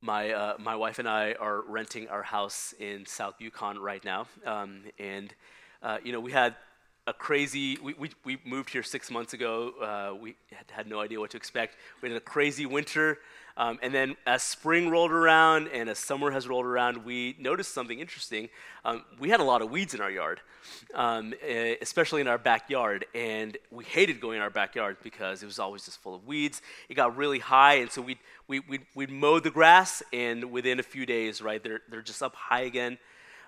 My, 0.00 0.30
uh, 0.30 0.54
my 0.58 0.76
wife 0.76 0.98
and 0.98 1.06
I 1.08 1.34
are 1.34 1.60
renting 1.62 2.08
our 2.08 2.22
house 2.22 2.72
in 2.78 3.04
South 3.04 3.34
Yukon 3.38 3.78
right 3.78 4.02
now. 4.02 4.26
Um, 4.46 4.84
and, 4.98 5.34
uh, 5.82 5.98
you 6.02 6.12
know, 6.12 6.20
we 6.20 6.32
had 6.32 6.56
a 7.10 7.12
crazy, 7.12 7.76
we, 7.82 7.92
we, 7.94 8.10
we 8.24 8.38
moved 8.44 8.70
here 8.70 8.84
six 8.84 9.10
months 9.10 9.32
ago. 9.32 9.72
Uh, 9.82 10.14
we 10.14 10.36
had, 10.52 10.66
had, 10.70 10.86
no 10.86 11.00
idea 11.00 11.18
what 11.18 11.30
to 11.30 11.36
expect. 11.36 11.76
We 12.00 12.08
had 12.08 12.16
a 12.16 12.20
crazy 12.20 12.66
winter. 12.66 13.18
Um, 13.56 13.80
and 13.82 13.92
then 13.92 14.16
as 14.26 14.44
spring 14.44 14.88
rolled 14.88 15.10
around 15.10 15.68
and 15.68 15.90
as 15.90 15.98
summer 15.98 16.30
has 16.30 16.46
rolled 16.46 16.66
around, 16.66 17.04
we 17.04 17.34
noticed 17.38 17.74
something 17.74 17.98
interesting. 17.98 18.48
Um, 18.84 19.04
we 19.18 19.28
had 19.28 19.40
a 19.40 19.44
lot 19.44 19.60
of 19.60 19.70
weeds 19.70 19.92
in 19.92 20.00
our 20.00 20.10
yard, 20.10 20.40
um, 20.94 21.34
especially 21.82 22.20
in 22.20 22.28
our 22.28 22.38
backyard. 22.38 23.06
And 23.12 23.58
we 23.72 23.84
hated 23.84 24.20
going 24.20 24.36
in 24.36 24.42
our 24.42 24.50
backyard 24.50 24.96
because 25.02 25.42
it 25.42 25.46
was 25.46 25.58
always 25.58 25.84
just 25.84 26.00
full 26.00 26.14
of 26.14 26.24
weeds. 26.26 26.62
It 26.88 26.94
got 26.94 27.16
really 27.16 27.40
high, 27.40 27.74
and 27.74 27.90
so 27.90 28.02
we'd, 28.02 28.18
we, 28.46 28.60
we'd, 28.60 28.86
we'd 28.94 29.10
mow 29.10 29.40
the 29.40 29.50
grass, 29.50 30.00
and 30.12 30.52
within 30.52 30.78
a 30.78 30.84
few 30.84 31.06
days, 31.06 31.42
right, 31.42 31.62
they're, 31.62 31.80
they're 31.90 32.02
just 32.02 32.22
up 32.22 32.36
high 32.36 32.62
again. 32.62 32.98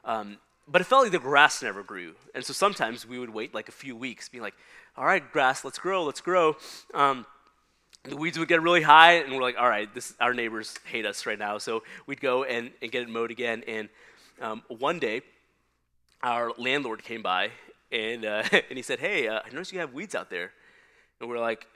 Um, 0.04 0.38
but 0.68 0.80
it 0.80 0.84
felt 0.84 1.02
like 1.02 1.12
the 1.12 1.18
grass 1.18 1.62
never 1.62 1.82
grew. 1.82 2.14
And 2.34 2.44
so 2.44 2.52
sometimes 2.52 3.06
we 3.06 3.18
would 3.18 3.30
wait 3.30 3.54
like 3.54 3.68
a 3.68 3.72
few 3.72 3.96
weeks, 3.96 4.28
being 4.28 4.42
like, 4.42 4.54
all 4.96 5.04
right, 5.04 5.32
grass, 5.32 5.64
let's 5.64 5.78
grow, 5.78 6.04
let's 6.04 6.20
grow. 6.20 6.56
Um, 6.94 7.26
the 8.04 8.16
weeds 8.16 8.38
would 8.38 8.48
get 8.48 8.62
really 8.62 8.82
high, 8.82 9.14
and 9.14 9.32
we're 9.34 9.42
like, 9.42 9.56
all 9.58 9.68
right, 9.68 9.92
this, 9.94 10.14
our 10.20 10.34
neighbors 10.34 10.76
hate 10.84 11.06
us 11.06 11.24
right 11.24 11.38
now. 11.38 11.58
So 11.58 11.82
we'd 12.06 12.20
go 12.20 12.44
and, 12.44 12.70
and 12.80 12.90
get 12.90 13.02
it 13.02 13.08
mowed 13.08 13.30
again. 13.30 13.62
And 13.66 13.88
um, 14.40 14.62
one 14.68 14.98
day, 14.98 15.22
our 16.22 16.52
landlord 16.58 17.04
came 17.04 17.22
by, 17.22 17.50
and, 17.90 18.24
uh, 18.24 18.42
and 18.52 18.76
he 18.76 18.82
said, 18.82 18.98
hey, 18.98 19.28
uh, 19.28 19.40
I 19.44 19.50
noticed 19.50 19.72
you 19.72 19.78
have 19.78 19.92
weeds 19.92 20.14
out 20.14 20.30
there. 20.30 20.52
And 21.20 21.28
we're 21.28 21.38
like, 21.38 21.66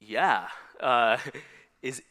yeah. 0.00 0.48
Uh, 0.80 1.16
is, 1.82 2.02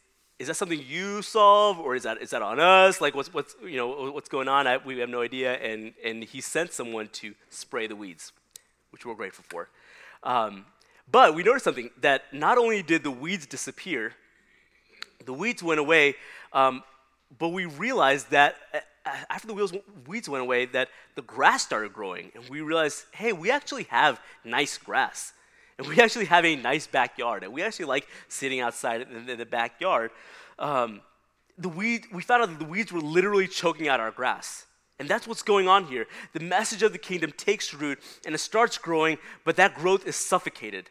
is 0.42 0.48
that 0.48 0.54
something 0.54 0.82
you 0.88 1.22
solve 1.22 1.78
or 1.78 1.94
is 1.94 2.02
that, 2.02 2.20
is 2.20 2.30
that 2.30 2.42
on 2.42 2.58
us? 2.58 3.00
Like 3.00 3.14
what's, 3.14 3.32
what's, 3.32 3.54
you 3.64 3.76
know, 3.76 4.10
what's 4.10 4.28
going 4.28 4.48
on? 4.48 4.66
I, 4.66 4.76
we 4.78 4.98
have 4.98 5.08
no 5.08 5.22
idea. 5.22 5.52
And, 5.54 5.94
and 6.04 6.24
he 6.24 6.40
sent 6.40 6.72
someone 6.72 7.06
to 7.12 7.34
spray 7.48 7.86
the 7.86 7.94
weeds, 7.94 8.32
which 8.90 9.06
we're 9.06 9.14
grateful 9.14 9.44
for. 9.48 9.68
Um, 10.24 10.66
but 11.08 11.36
we 11.36 11.44
noticed 11.44 11.62
something 11.62 11.90
that 12.00 12.24
not 12.32 12.58
only 12.58 12.82
did 12.82 13.04
the 13.04 13.10
weeds 13.12 13.46
disappear, 13.46 14.14
the 15.24 15.32
weeds 15.32 15.62
went 15.62 15.78
away, 15.78 16.16
um, 16.52 16.82
but 17.38 17.50
we 17.50 17.66
realized 17.66 18.32
that 18.32 18.56
after 19.30 19.46
the 19.46 19.80
weeds 20.08 20.28
went 20.28 20.42
away, 20.42 20.66
that 20.66 20.88
the 21.14 21.22
grass 21.22 21.62
started 21.62 21.92
growing. 21.92 22.32
And 22.34 22.48
we 22.48 22.62
realized, 22.62 23.04
hey, 23.12 23.32
we 23.32 23.52
actually 23.52 23.84
have 23.84 24.20
nice 24.44 24.76
grass. 24.76 25.34
And 25.82 25.88
we 25.96 26.02
actually 26.02 26.26
have 26.26 26.44
a 26.44 26.56
nice 26.56 26.86
backyard, 26.86 27.42
and 27.44 27.52
we 27.52 27.62
actually 27.62 27.86
like 27.86 28.06
sitting 28.28 28.60
outside 28.60 29.02
in 29.02 29.26
the, 29.26 29.32
in 29.32 29.38
the 29.38 29.46
backyard. 29.46 30.10
Um, 30.58 31.00
the 31.58 31.68
weed, 31.68 32.06
we 32.12 32.22
found 32.22 32.42
out 32.42 32.48
that 32.50 32.58
the 32.58 32.64
weeds 32.64 32.92
were 32.92 33.00
literally 33.00 33.48
choking 33.48 33.88
out 33.88 34.00
our 34.00 34.10
grass. 34.10 34.66
And 34.98 35.08
that's 35.08 35.26
what's 35.26 35.42
going 35.42 35.68
on 35.68 35.86
here. 35.86 36.06
The 36.32 36.40
message 36.40 36.82
of 36.82 36.92
the 36.92 36.98
kingdom 36.98 37.32
takes 37.36 37.74
root 37.74 37.98
and 38.24 38.34
it 38.34 38.38
starts 38.38 38.78
growing, 38.78 39.18
but 39.44 39.56
that 39.56 39.74
growth 39.74 40.06
is 40.06 40.14
suffocated. 40.14 40.90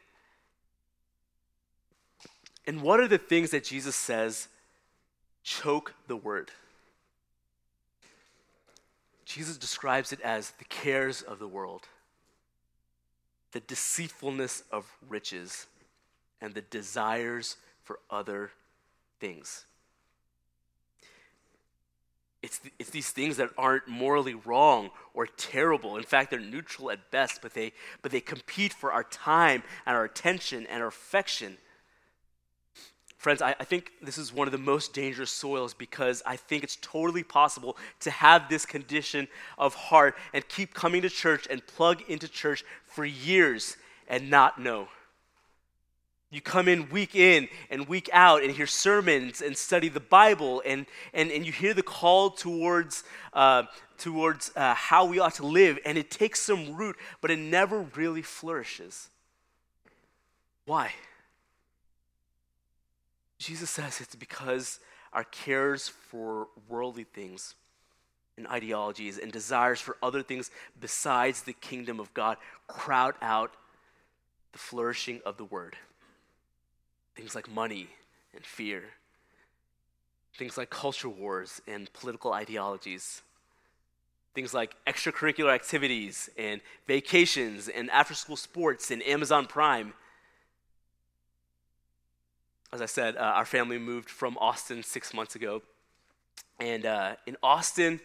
And 2.68 2.82
what 2.82 3.00
are 3.00 3.08
the 3.08 3.18
things 3.18 3.52
that 3.52 3.64
Jesus 3.64 3.96
says 3.96 4.50
choke 5.44 5.94
the 6.08 6.16
word? 6.16 6.52
Jesus 9.26 9.58
describes 9.58 10.12
it 10.12 10.20
as 10.22 10.52
the 10.60 10.66
cares 10.66 11.22
of 11.22 11.40
the 11.40 11.48
world 11.48 11.88
the 13.52 13.60
deceitfulness 13.60 14.64
of 14.72 14.86
riches 15.08 15.68
and 16.40 16.54
the 16.54 16.62
desires 16.62 17.58
for 17.84 18.00
other 18.10 18.52
things. 19.20 19.66
It's, 22.42 22.58
th- 22.58 22.74
it's 22.80 22.90
these 22.90 23.12
things 23.12 23.38
that 23.38 23.50
aren't 23.58 23.88
morally 23.88 24.34
wrong 24.34 24.90
or 25.14 25.28
terrible. 25.28 25.98
In 25.98 26.04
fact, 26.04 26.32
they're 26.32 26.40
neutral 26.40 26.90
at 26.90 27.12
best, 27.12 27.42
but 27.42 27.54
they, 27.54 27.72
but 28.02 28.12
they 28.12 28.22
compete 28.22 28.74
for 28.74 28.92
our 28.92 29.04
time 29.04 29.62
and 29.86 29.96
our 29.96 30.06
attention 30.06 30.66
and 30.68 30.82
our 30.82 30.88
affection. 30.90 31.58
Friends, 33.22 33.44
I, 33.44 33.56
I, 33.60 33.66
think 33.66 33.92
this 34.02 34.18
is 34.18 34.34
one 34.34 34.48
of 34.48 34.52
the 34.52 34.58
most 34.58 34.94
dangerous 34.94 35.30
soils 35.30 35.76
because 35.76 36.24
I 36.26 36.38
think 36.38 36.64
it's 36.64 36.80
totally 36.82 37.22
possible 37.22 37.78
to 38.00 38.10
have 38.10 38.50
this 38.50 38.66
condition 38.66 39.28
of 39.60 39.76
heart 39.76 40.18
and 40.34 40.48
keep 40.48 40.74
coming 40.74 41.04
to 41.04 41.10
church 41.10 41.46
and 41.48 41.64
plug 41.68 42.02
into 42.08 42.28
church 42.28 42.66
for 42.84 43.06
years 43.06 43.78
and 44.08 44.32
not 44.32 44.60
know. 44.60 44.88
You 46.32 46.42
come 46.42 46.68
in 46.68 46.90
week 46.90 47.14
in 47.14 47.48
and 47.70 47.88
week 47.88 48.10
out 48.12 48.42
and 48.42 48.52
hear 48.52 48.66
sermons 48.66 49.44
and 49.44 49.56
study 49.56 49.88
the 49.88 50.00
Bible 50.00 50.64
and, 50.66 50.88
and, 51.14 51.30
and 51.30 51.46
you 51.46 51.52
hear 51.52 51.76
the 51.76 51.84
call 51.84 52.32
towards, 52.32 53.04
uh, 53.34 53.66
towards 54.00 54.52
uh, 54.56 54.74
how 54.74 55.06
we 55.06 55.20
ought 55.20 55.36
to 55.36 55.46
live, 55.46 55.78
and 55.86 55.96
it 55.96 56.10
takes 56.10 56.40
some 56.40 56.76
root, 56.76 56.96
but 57.22 57.30
it 57.30 57.38
never 57.38 57.82
really 57.96 58.24
flourishes. 58.24 59.10
Why? 60.66 60.94
Jesus 63.42 63.72
says 63.72 64.00
it's 64.00 64.14
because 64.14 64.80
our 65.14 65.24
cares 65.24 65.88
for 65.88 66.48
worldly 66.70 67.06
things 67.06 67.56
and 68.38 68.46
ideologies 68.48 69.18
and 69.18 69.32
desires 69.32 69.82
for 69.82 69.98
other 70.04 70.22
things 70.22 70.52
besides 70.80 71.42
the 71.42 71.54
kingdom 71.54 72.00
of 72.00 72.14
God 72.14 72.38
crowd 72.68 73.16
out 73.20 73.56
the 74.52 74.60
flourishing 74.60 75.22
of 75.26 75.38
the 75.38 75.46
word. 75.46 75.76
Things 77.16 77.34
like 77.34 77.50
money 77.50 77.88
and 78.36 78.46
fear, 78.46 78.84
things 80.38 80.56
like 80.56 80.70
culture 80.70 81.10
wars 81.10 81.64
and 81.68 81.92
political 81.94 82.34
ideologies, 82.34 83.24
things 84.36 84.54
like 84.54 84.76
extracurricular 84.86 85.52
activities 85.52 86.30
and 86.38 86.62
vacations 86.86 87.70
and 87.70 87.90
after 87.90 88.14
school 88.14 88.38
sports 88.38 88.92
and 88.92 89.02
Amazon 89.02 89.48
Prime 89.48 89.96
as 92.74 92.82
I 92.82 92.86
said, 92.86 93.18
uh, 93.18 93.20
our 93.20 93.46
family 93.46 93.78
moved 93.78 94.10
from 94.10 94.38
Austin 94.38 94.82
six 94.82 95.14
months 95.14 95.36
ago. 95.36 95.62
And 96.60 96.86
uh, 96.86 97.16
in 97.26 97.36
Austin, 97.44 98.00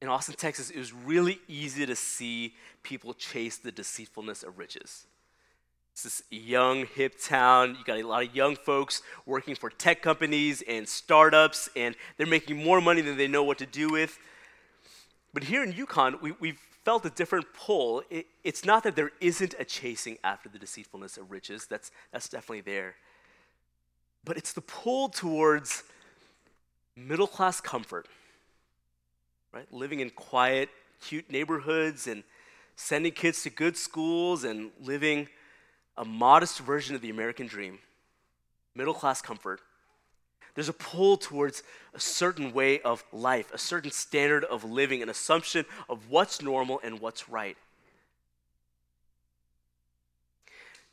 in 0.00 0.08
Austin, 0.08 0.34
Texas, 0.34 0.70
it 0.70 0.78
was 0.78 0.92
really 0.92 1.40
easy 1.46 1.84
to 1.84 1.96
see 1.96 2.54
people 2.82 3.12
chase 3.12 3.58
the 3.58 3.72
deceitfulness 3.72 4.42
of 4.42 4.58
riches. 4.58 5.06
It's 5.92 6.04
this 6.04 6.22
young, 6.30 6.86
hip 6.86 7.20
town. 7.20 7.76
You 7.78 7.84
got 7.84 7.98
a 7.98 8.02
lot 8.02 8.24
of 8.24 8.34
young 8.34 8.56
folks 8.56 9.02
working 9.26 9.54
for 9.54 9.70
tech 9.70 10.00
companies 10.00 10.62
and 10.66 10.88
startups, 10.88 11.68
and 11.76 11.94
they're 12.16 12.26
making 12.26 12.56
more 12.56 12.80
money 12.80 13.00
than 13.00 13.16
they 13.16 13.28
know 13.28 13.44
what 13.44 13.58
to 13.58 13.66
do 13.66 13.90
with. 13.90 14.18
But 15.32 15.44
here 15.44 15.62
in 15.62 15.72
Yukon, 15.72 16.16
we, 16.20 16.32
we've 16.40 16.60
felt 16.84 17.04
a 17.04 17.10
different 17.10 17.46
pull. 17.52 18.02
It, 18.10 18.26
it's 18.42 18.64
not 18.64 18.82
that 18.84 18.96
there 18.96 19.12
isn't 19.20 19.54
a 19.58 19.64
chasing 19.64 20.18
after 20.24 20.48
the 20.48 20.58
deceitfulness 20.58 21.16
of 21.16 21.30
riches, 21.30 21.66
that's, 21.66 21.90
that's 22.10 22.28
definitely 22.28 22.62
there 22.62 22.94
but 24.24 24.36
it's 24.36 24.52
the 24.52 24.60
pull 24.60 25.08
towards 25.08 25.82
middle 26.96 27.26
class 27.26 27.60
comfort, 27.60 28.08
right? 29.52 29.70
Living 29.72 30.00
in 30.00 30.10
quiet, 30.10 30.68
cute 31.00 31.30
neighborhoods 31.30 32.06
and 32.06 32.22
sending 32.76 33.12
kids 33.12 33.42
to 33.42 33.50
good 33.50 33.76
schools 33.76 34.44
and 34.44 34.70
living 34.80 35.28
a 35.96 36.04
modest 36.04 36.58
version 36.60 36.94
of 36.94 37.02
the 37.02 37.10
American 37.10 37.46
dream. 37.46 37.78
Middle 38.74 38.94
class 38.94 39.22
comfort. 39.22 39.60
There's 40.54 40.68
a 40.68 40.72
pull 40.72 41.16
towards 41.16 41.62
a 41.94 42.00
certain 42.00 42.52
way 42.52 42.80
of 42.80 43.04
life, 43.12 43.52
a 43.52 43.58
certain 43.58 43.90
standard 43.90 44.44
of 44.44 44.64
living, 44.64 45.02
an 45.02 45.08
assumption 45.08 45.64
of 45.88 46.10
what's 46.10 46.40
normal 46.40 46.80
and 46.82 47.00
what's 47.00 47.28
right. 47.28 47.56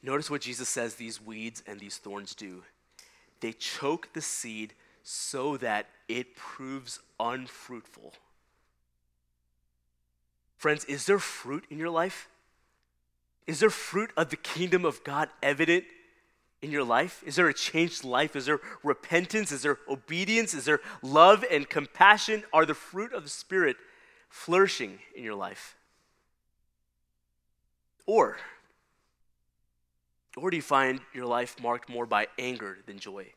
Notice 0.04 0.32
what 0.32 0.42
Jesus 0.42 0.68
says 0.68 0.96
these 0.96 1.22
weeds 1.22 1.62
and 1.68 1.80
these 1.80 1.98
thorns 1.98 2.34
do. 2.34 2.64
They 3.42 3.52
choke 3.52 4.14
the 4.14 4.22
seed 4.22 4.74
so 5.04 5.58
that 5.58 5.88
it 6.08 6.36
proves 6.36 7.00
unfruitful. 7.20 8.14
Friends, 10.58 10.86
is 10.86 11.08
there 11.08 11.20
fruit 11.20 11.66
in 11.70 11.80
your 11.80 11.90
life? 11.90 12.30
Is 13.48 13.60
there 13.60 13.72
fruit 13.72 14.12
of 14.16 14.30
the 14.30 14.38
kingdom 14.38 14.86
of 14.86 15.04
God 15.04 15.30
evident 15.42 15.86
in 16.62 16.70
your 16.70 16.84
life? 16.84 17.24
Is 17.26 17.36
there 17.36 17.48
a 17.48 17.54
changed 17.54 18.04
life? 18.04 18.36
Is 18.36 18.46
there 18.46 18.60
repentance? 18.84 19.52
Is 19.52 19.64
there 19.64 19.80
obedience? 19.90 20.54
Is 20.54 20.66
there 20.66 20.80
love 21.02 21.44
and 21.50 21.68
compassion? 21.68 22.44
Are 22.54 22.66
the 22.66 22.76
fruit 22.76 23.12
of 23.12 23.24
the 23.24 23.30
Spirit 23.30 23.78
flourishing 24.30 25.00
in 25.16 25.24
your 25.24 25.34
life? 25.34 25.76
Or 28.06 28.38
or 30.38 30.50
do 30.50 30.56
you 30.56 30.64
find 30.64 31.02
your 31.14 31.26
life 31.26 31.56
marked 31.62 31.90
more 31.90 32.06
by 32.06 32.28
anger 32.40 32.78
than 32.86 33.00
joy? 33.00 33.28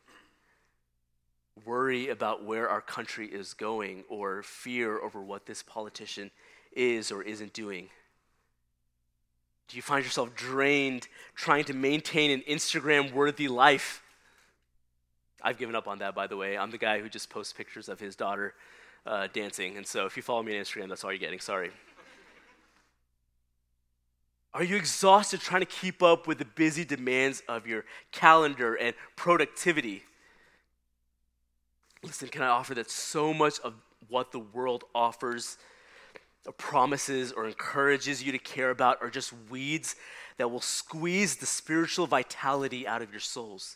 Worry 1.65 2.09
about 2.09 2.43
where 2.43 2.69
our 2.69 2.81
country 2.81 3.27
is 3.27 3.53
going 3.53 4.03
or 4.09 4.43
fear 4.43 4.99
over 4.99 5.21
what 5.21 5.45
this 5.45 5.63
politician 5.63 6.31
is 6.73 7.11
or 7.11 7.21
isn't 7.23 7.53
doing? 7.53 7.89
Do 9.67 9.77
you 9.77 9.81
find 9.81 10.03
yourself 10.03 10.35
drained 10.35 11.07
trying 11.33 11.63
to 11.65 11.73
maintain 11.73 12.31
an 12.31 12.41
Instagram 12.41 13.13
worthy 13.13 13.47
life? 13.47 14.03
I've 15.41 15.57
given 15.57 15.75
up 15.75 15.87
on 15.87 15.99
that, 15.99 16.15
by 16.15 16.27
the 16.27 16.37
way. 16.37 16.57
I'm 16.57 16.71
the 16.71 16.77
guy 16.77 16.99
who 16.99 17.09
just 17.09 17.29
posts 17.29 17.53
pictures 17.53 17.89
of 17.89 17.99
his 17.99 18.15
daughter 18.15 18.53
uh, 19.05 19.27
dancing. 19.31 19.77
And 19.77 19.85
so 19.85 20.05
if 20.05 20.17
you 20.17 20.23
follow 20.23 20.43
me 20.43 20.57
on 20.57 20.63
Instagram, 20.63 20.89
that's 20.89 21.03
all 21.03 21.11
you're 21.11 21.19
getting. 21.19 21.39
Sorry. 21.39 21.71
Are 24.55 24.63
you 24.63 24.77
exhausted 24.77 25.41
trying 25.41 25.59
to 25.59 25.65
keep 25.65 26.01
up 26.01 26.27
with 26.27 26.37
the 26.37 26.45
busy 26.45 26.85
demands 26.85 27.43
of 27.49 27.67
your 27.67 27.83
calendar 28.13 28.75
and 28.75 28.95
productivity? 29.17 30.03
Listen, 32.01 32.29
can 32.29 32.41
I 32.41 32.47
offer 32.47 32.73
that 32.75 32.89
so 32.89 33.33
much 33.33 33.59
of 33.65 33.73
what 34.07 34.31
the 34.31 34.39
world 34.39 34.85
offers, 34.95 35.57
or 36.45 36.53
promises, 36.53 37.33
or 37.33 37.47
encourages 37.47 38.23
you 38.23 38.31
to 38.31 38.37
care 38.37 38.69
about 38.69 39.01
are 39.01 39.09
just 39.09 39.33
weeds 39.49 39.97
that 40.37 40.49
will 40.49 40.61
squeeze 40.61 41.35
the 41.35 41.45
spiritual 41.45 42.07
vitality 42.07 42.87
out 42.87 43.01
of 43.01 43.11
your 43.11 43.19
souls? 43.19 43.75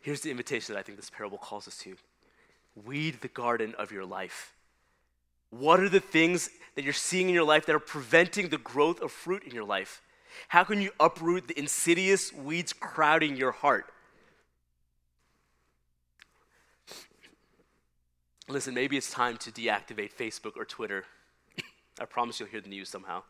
Here's 0.00 0.22
the 0.22 0.30
invitation 0.32 0.74
that 0.74 0.80
I 0.80 0.82
think 0.82 0.98
this 0.98 1.08
parable 1.08 1.38
calls 1.38 1.68
us 1.68 1.78
to 1.78 1.96
weed 2.84 3.20
the 3.20 3.28
garden 3.28 3.76
of 3.78 3.92
your 3.92 4.04
life. 4.04 4.54
What 5.52 5.80
are 5.80 5.88
the 5.90 6.00
things 6.00 6.48
that 6.76 6.82
you're 6.82 6.94
seeing 6.94 7.28
in 7.28 7.34
your 7.34 7.44
life 7.44 7.66
that 7.66 7.74
are 7.74 7.78
preventing 7.78 8.48
the 8.48 8.56
growth 8.56 9.02
of 9.02 9.12
fruit 9.12 9.44
in 9.44 9.54
your 9.54 9.64
life? 9.64 10.00
How 10.48 10.64
can 10.64 10.80
you 10.80 10.90
uproot 10.98 11.46
the 11.46 11.58
insidious 11.58 12.32
weeds 12.32 12.72
crowding 12.72 13.36
your 13.36 13.52
heart? 13.52 13.84
Listen, 18.48 18.72
maybe 18.72 18.96
it's 18.96 19.10
time 19.10 19.36
to 19.36 19.50
deactivate 19.52 20.14
Facebook 20.14 20.56
or 20.56 20.64
Twitter. 20.64 21.04
I 22.00 22.06
promise 22.06 22.40
you'll 22.40 22.48
hear 22.48 22.62
the 22.62 22.70
news 22.70 22.88
somehow. 22.88 23.22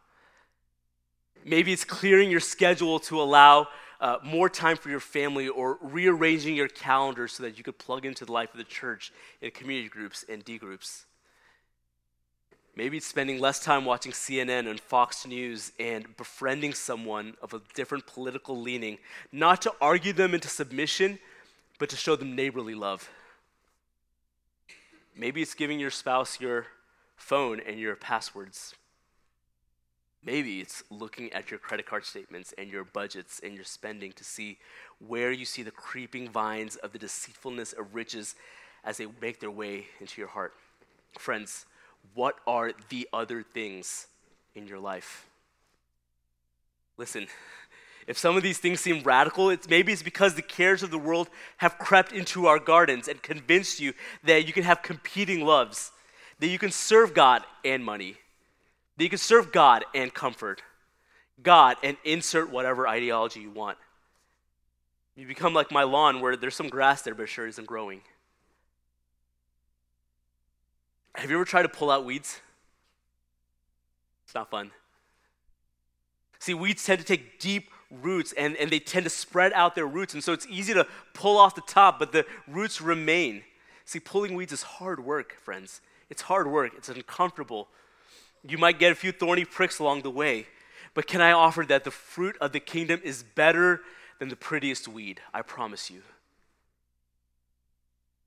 Maybe 1.45 1.73
it's 1.73 1.85
clearing 1.85 2.31
your 2.31 2.39
schedule 2.39 3.01
to 3.01 3.21
allow 3.21 3.67
uh, 4.01 4.19
more 4.23 4.49
time 4.49 4.77
for 4.77 4.91
your 4.91 5.01
family 5.01 5.49
or 5.49 5.77
rearranging 5.83 6.55
your 6.55 6.69
calendar 6.69 7.27
so 7.27 7.43
that 7.43 7.59
you 7.59 7.65
could 7.65 7.79
plug 7.79 8.07
into 8.07 8.25
the 8.25 8.31
life 8.31 8.53
of 8.53 8.59
the 8.59 8.65
church 8.65 9.13
in 9.41 9.51
community 9.51 9.89
groups 9.89 10.25
and 10.29 10.45
D 10.45 10.57
groups. 10.57 11.07
Maybe 12.75 12.97
it's 12.97 13.07
spending 13.07 13.39
less 13.39 13.61
time 13.63 13.85
watching 13.85 14.13
CNN 14.13 14.69
and 14.69 14.81
Fox 14.81 15.27
News 15.27 15.73
and 15.79 16.17
befriending 16.17 16.73
someone 16.73 17.35
of 17.43 17.53
a 17.53 17.61
different 17.75 18.07
political 18.07 18.59
leaning, 18.59 18.99
not 19.31 19.61
to 19.63 19.75
argue 19.81 20.15
them 20.15 20.33
into 20.33 20.49
submission, 20.49 21.19
but 21.79 21.91
to 21.91 21.97
show 21.97 22.17
them 22.17 22.35
neighborly 22.35 22.75
love. 22.75 23.11
Maybe 25.15 25.43
it's 25.43 25.55
giving 25.55 25.79
your 25.79 25.91
spouse 25.91 26.41
your 26.41 26.67
phone 27.17 27.61
and 27.61 27.79
your 27.79 27.95
passwords. 27.95 28.75
Maybe 30.25 30.61
it's 30.61 30.83
looking 30.89 31.33
at 31.33 31.51
your 31.51 31.59
credit 31.59 31.85
card 31.85 32.07
statements 32.07 32.55
and 32.57 32.71
your 32.71 32.85
budgets 32.85 33.41
and 33.43 33.55
your 33.55 33.65
spending 33.65 34.13
to 34.13 34.25
see 34.25 34.59
where 35.07 35.33
you 35.33 35.45
see 35.45 35.63
the 35.63 35.71
creeping 35.71 36.29
vines 36.29 36.77
of 36.77 36.93
the 36.93 36.99
deceitfulness 36.99 37.73
of 37.75 37.95
riches 37.95 38.35
as 38.85 38.97
they 38.97 39.07
make 39.21 39.41
their 39.41 39.51
way 39.51 39.89
into 40.01 40.21
your 40.21 40.29
heart. 40.29 40.55
Friends, 41.19 41.67
what 42.15 42.37
are 42.47 42.73
the 42.89 43.09
other 43.13 43.43
things 43.43 44.07
in 44.55 44.67
your 44.67 44.79
life? 44.79 45.27
Listen, 46.97 47.27
if 48.07 48.19
some 48.19 48.37
of 48.37 48.43
these 48.43 48.59
things 48.59 48.81
seem 48.81 49.03
radical, 49.03 49.51
it's 49.51 49.69
maybe 49.69 49.93
it's 49.93 50.03
because 50.03 50.35
the 50.35 50.43
cares 50.43 50.83
of 50.83 50.91
the 50.91 50.99
world 50.99 51.29
have 51.59 51.79
crept 51.79 52.13
into 52.13 52.47
our 52.47 52.59
gardens 52.59 53.09
and 53.09 53.23
convinced 53.23 53.81
you 53.81 53.93
that 54.25 54.47
you 54.47 54.53
can 54.53 54.65
have 54.65 54.83
competing 54.83 55.45
loves, 55.45 55.93
that 56.39 56.49
you 56.49 56.59
can 56.59 56.71
serve 56.71 57.15
God 57.15 57.43
and 57.65 57.85
money, 57.85 58.17
that 58.97 59.05
you 59.05 59.11
can 59.11 59.19
serve 59.19 59.53
God 59.53 59.85
and 59.95 60.13
comfort, 60.13 60.63
God 61.43 61.77
and 61.83 61.97
insert 62.05 62.51
whatever 62.51 62.87
ideology 62.87 63.41
you 63.41 63.51
want. 63.51 63.79
You 65.15 65.27
become 65.27 65.53
like 65.53 65.71
my 65.71 65.83
lawn 65.83 66.21
where 66.21 66.37
there's 66.37 66.55
some 66.55 66.69
grass 66.69 67.03
there, 67.03 67.15
but 67.15 67.29
sure 67.29 67.47
isn't 67.47 67.67
growing. 67.67 68.01
Have 71.15 71.31
you 71.31 71.37
ever 71.37 71.45
tried 71.45 71.63
to 71.63 71.69
pull 71.69 71.91
out 71.91 72.05
weeds? 72.05 72.41
It's 74.25 74.35
not 74.35 74.51
fun. 74.51 74.71
See, 76.39 76.55
weeds 76.55 76.85
tend 76.85 76.99
to 77.01 77.07
take 77.07 77.39
deep 77.39 77.71
roots 77.91 78.33
and, 78.33 78.57
and 78.57 78.71
they 78.71 78.79
tend 78.79 79.05
to 79.05 79.11
spread 79.11 79.53
out 79.53 79.75
their 79.75 79.87
roots. 79.87 80.15
And 80.15 80.25
so 80.25 80.33
it's 80.33 80.47
easy 80.49 80.73
to 80.75 80.87
pull 81.13 81.37
off 81.37 81.55
the 81.55 81.61
top, 81.61 81.99
but 81.99 82.13
the 82.13 82.25
roots 82.49 82.81
remain. 82.81 83.45
See, 83.85 84.01
pulling 84.01 84.35
weeds 84.35 84.53
is 84.53 84.63
hard 84.63 85.05
work, 85.05 85.37
friends. 85.43 85.81
It's 86.09 86.23
hard 86.23 86.47
work, 86.47 86.73
it's 86.77 86.89
uncomfortable. 86.89 87.69
You 88.47 88.59
might 88.59 88.79
get 88.79 88.93
a 88.93 88.95
few 88.95 89.13
thorny 89.13 89.45
pricks 89.45 89.79
along 89.79 90.03
the 90.03 90.11
way. 90.11 90.47
But 90.95 91.07
can 91.07 91.21
I 91.21 91.33
offer 91.33 91.65
that 91.69 91.85
the 91.85 91.91
fruit 91.91 92.37
of 92.41 92.53
the 92.53 92.61
kingdom 92.61 93.01
is 93.05 93.23
better 93.23 93.81
than 94.19 94.29
the 94.29 94.37
prettiest 94.37 94.89
weed? 94.89 95.21
I 95.33 95.43
promise 95.43 95.91
you. 95.91 96.03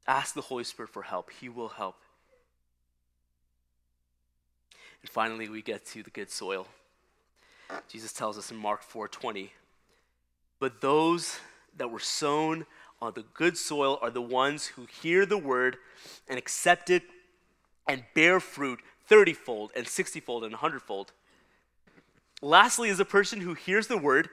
Ask 0.08 0.36
the 0.36 0.42
Holy 0.42 0.64
Spirit 0.64 0.92
for 0.92 1.04
help, 1.04 1.32
He 1.40 1.50
will 1.50 1.70
help. 1.70 1.98
And 5.06 5.10
finally, 5.12 5.48
we 5.50 5.62
get 5.62 5.86
to 5.90 6.02
the 6.02 6.10
good 6.10 6.32
soil. 6.32 6.66
Jesus 7.88 8.12
tells 8.12 8.40
us 8.40 8.50
in 8.50 8.58
Mark 8.58 8.82
4:20, 8.82 9.52
"But 10.58 10.82
those 10.82 11.40
that 11.76 11.92
were 11.92 12.00
sown 12.00 12.66
on 13.00 13.14
the 13.14 13.22
good 13.22 13.56
soil 13.56 14.00
are 14.02 14.10
the 14.10 14.20
ones 14.20 14.66
who 14.70 14.88
hear 14.88 15.28
the 15.28 15.38
word 15.38 15.78
and 16.28 16.40
accept 16.40 16.90
it 16.90 17.04
and 17.88 18.04
bear 18.16 18.40
fruit 18.40 18.80
30-fold 19.08 19.72
and 19.76 19.86
60-fold 19.88 20.44
and 20.44 20.56
100-fold." 20.56 21.12
Lastly 22.42 22.90
is 22.90 23.00
a 23.00 23.06
person 23.06 23.42
who 23.42 23.54
hears 23.54 23.86
the 23.86 24.00
word 24.00 24.32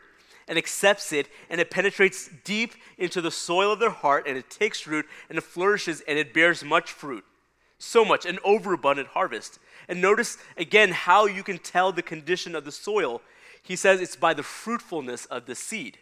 and 0.49 0.57
accepts 0.57 1.13
it 1.13 1.29
and 1.51 1.61
it 1.61 1.71
penetrates 1.71 2.31
deep 2.45 2.77
into 2.97 3.21
the 3.21 3.31
soil 3.31 3.73
of 3.73 3.79
their 3.79 3.91
heart 3.91 4.27
and 4.27 4.39
it 4.39 4.49
takes 4.49 4.87
root 4.87 5.07
and 5.29 5.37
it 5.37 5.43
flourishes 5.43 6.01
and 6.01 6.19
it 6.19 6.33
bears 6.33 6.65
much 6.65 6.91
fruit. 6.91 7.27
So 7.85 8.05
much, 8.05 8.27
an 8.27 8.39
overabundant 8.45 9.09
harvest. 9.09 9.59
And 9.89 10.01
notice 10.01 10.39
again 10.57 10.93
how 10.93 11.27
you 11.27 11.43
can 11.43 11.59
tell 11.59 11.91
the 11.91 12.01
condition 12.01 12.55
of 12.55 12.65
the 12.65 12.71
soil. 12.71 13.23
He 13.61 13.75
says 13.75 14.01
it's 14.01 14.15
by 14.15 14.35
the 14.35 14.45
fruitfulness 14.45 15.27
of 15.27 15.47
the 15.47 15.57
seed. 15.57 15.99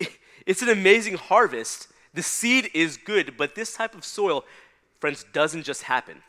It's 0.44 0.62
an 0.62 0.68
amazing 0.68 1.14
harvest. 1.14 1.88
The 2.14 2.22
seed 2.22 2.70
is 2.74 2.96
good, 2.96 3.36
but 3.36 3.54
this 3.54 3.74
type 3.74 3.94
of 3.94 4.04
soil, 4.04 4.44
friends, 5.00 5.24
doesn't 5.32 5.62
just 5.62 5.82
happen. 5.82 6.22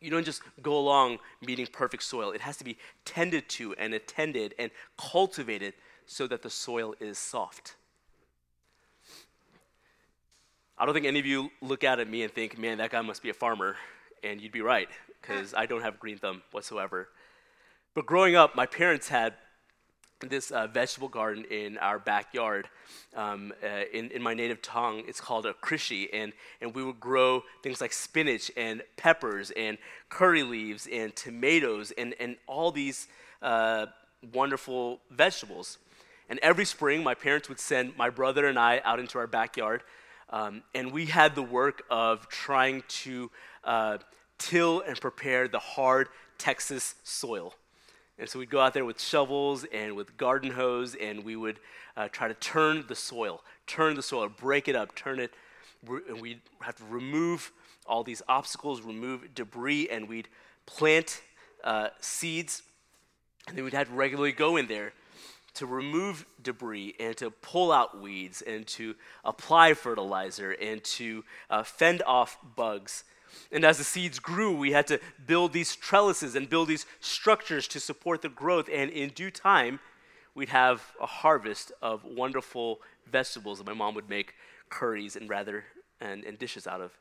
You 0.00 0.10
don't 0.10 0.24
just 0.24 0.42
go 0.62 0.78
along 0.78 1.20
meeting 1.40 1.68
perfect 1.72 2.02
soil. 2.02 2.32
It 2.32 2.42
has 2.42 2.58
to 2.58 2.64
be 2.64 2.76
tended 3.06 3.48
to 3.50 3.74
and 3.76 3.94
attended 3.94 4.54
and 4.58 4.70
cultivated 4.98 5.72
so 6.06 6.26
that 6.26 6.42
the 6.42 6.50
soil 6.50 6.94
is 7.00 7.18
soft. 7.18 7.76
I 10.80 10.86
don't 10.86 10.94
think 10.94 11.04
any 11.04 11.18
of 11.18 11.26
you 11.26 11.50
look 11.60 11.84
out 11.84 12.00
at 12.00 12.08
me 12.08 12.22
and 12.22 12.32
think, 12.32 12.58
man, 12.58 12.78
that 12.78 12.90
guy 12.90 13.02
must 13.02 13.22
be 13.22 13.28
a 13.28 13.34
farmer. 13.34 13.76
And 14.24 14.40
you'd 14.40 14.50
be 14.50 14.62
right, 14.62 14.88
because 15.20 15.52
I 15.52 15.66
don't 15.66 15.82
have 15.82 16.00
green 16.00 16.16
thumb 16.16 16.40
whatsoever. 16.52 17.08
But 17.94 18.06
growing 18.06 18.34
up, 18.34 18.56
my 18.56 18.64
parents 18.64 19.06
had 19.06 19.34
this 20.26 20.50
uh, 20.50 20.68
vegetable 20.68 21.08
garden 21.08 21.44
in 21.50 21.76
our 21.76 21.98
backyard. 21.98 22.66
Um, 23.14 23.52
uh, 23.62 23.82
in, 23.92 24.10
in 24.10 24.22
my 24.22 24.32
native 24.32 24.62
tongue, 24.62 25.02
it's 25.06 25.20
called 25.20 25.44
a 25.44 25.52
krishi, 25.52 26.08
and, 26.14 26.32
and 26.62 26.74
we 26.74 26.82
would 26.82 26.98
grow 26.98 27.42
things 27.62 27.82
like 27.82 27.92
spinach 27.92 28.50
and 28.56 28.82
peppers 28.96 29.50
and 29.50 29.76
curry 30.08 30.42
leaves 30.42 30.88
and 30.90 31.14
tomatoes 31.14 31.92
and, 31.98 32.14
and 32.18 32.36
all 32.46 32.72
these 32.72 33.06
uh, 33.42 33.84
wonderful 34.32 35.00
vegetables. 35.10 35.76
And 36.30 36.38
every 36.38 36.64
spring, 36.64 37.02
my 37.02 37.14
parents 37.14 37.50
would 37.50 37.60
send 37.60 37.98
my 37.98 38.08
brother 38.08 38.46
and 38.46 38.58
I 38.58 38.80
out 38.82 38.98
into 38.98 39.18
our 39.18 39.26
backyard, 39.26 39.82
um, 40.30 40.62
and 40.74 40.92
we 40.92 41.06
had 41.06 41.34
the 41.34 41.42
work 41.42 41.82
of 41.90 42.28
trying 42.28 42.82
to 42.88 43.30
uh, 43.64 43.98
till 44.38 44.80
and 44.80 45.00
prepare 45.00 45.48
the 45.48 45.58
hard 45.58 46.08
Texas 46.38 46.94
soil. 47.04 47.54
And 48.18 48.28
so 48.28 48.38
we'd 48.38 48.50
go 48.50 48.60
out 48.60 48.74
there 48.74 48.84
with 48.84 49.00
shovels 49.00 49.64
and 49.72 49.96
with 49.96 50.16
garden 50.16 50.50
hose, 50.50 50.94
and 50.94 51.24
we 51.24 51.36
would 51.36 51.58
uh, 51.96 52.08
try 52.08 52.28
to 52.28 52.34
turn 52.34 52.84
the 52.86 52.94
soil, 52.94 53.42
turn 53.66 53.96
the 53.96 54.02
soil, 54.02 54.28
break 54.28 54.68
it 54.68 54.76
up, 54.76 54.94
turn 54.94 55.18
it, 55.18 55.32
and 55.86 56.20
we'd 56.20 56.40
have 56.60 56.76
to 56.76 56.84
remove 56.84 57.50
all 57.86 58.04
these 58.04 58.22
obstacles, 58.28 58.82
remove 58.82 59.34
debris, 59.34 59.88
and 59.90 60.08
we'd 60.08 60.28
plant 60.66 61.22
uh, 61.64 61.88
seeds, 62.00 62.62
and 63.48 63.56
then 63.56 63.64
we'd 63.64 63.72
have 63.74 63.88
to 63.88 63.94
regularly 63.94 64.32
go 64.32 64.56
in 64.56 64.66
there 64.66 64.92
to 65.54 65.66
remove 65.66 66.26
debris 66.42 66.94
and 67.00 67.16
to 67.16 67.30
pull 67.30 67.72
out 67.72 68.00
weeds 68.00 68.42
and 68.42 68.66
to 68.66 68.94
apply 69.24 69.74
fertilizer 69.74 70.52
and 70.52 70.82
to 70.84 71.24
uh, 71.48 71.62
fend 71.62 72.02
off 72.06 72.38
bugs 72.56 73.04
and 73.52 73.64
as 73.64 73.78
the 73.78 73.84
seeds 73.84 74.18
grew, 74.18 74.56
we 74.56 74.72
had 74.72 74.86
to 74.88 75.00
build 75.26 75.52
these 75.52 75.74
trellises 75.76 76.36
and 76.36 76.48
build 76.48 76.68
these 76.68 76.86
structures 77.00 77.66
to 77.68 77.80
support 77.80 78.22
the 78.22 78.28
growth. 78.28 78.68
And 78.72 78.90
in 78.90 79.10
due 79.10 79.30
time, 79.30 79.80
we'd 80.34 80.50
have 80.50 80.82
a 81.00 81.06
harvest 81.06 81.72
of 81.82 82.04
wonderful 82.04 82.80
vegetables 83.10 83.58
that 83.58 83.66
my 83.66 83.74
mom 83.74 83.94
would 83.94 84.08
make 84.08 84.34
curries 84.68 85.16
and 85.16 85.28
rather 85.28 85.64
and, 86.00 86.24
and 86.24 86.38
dishes 86.38 86.66
out 86.66 86.80
of. 86.80 86.92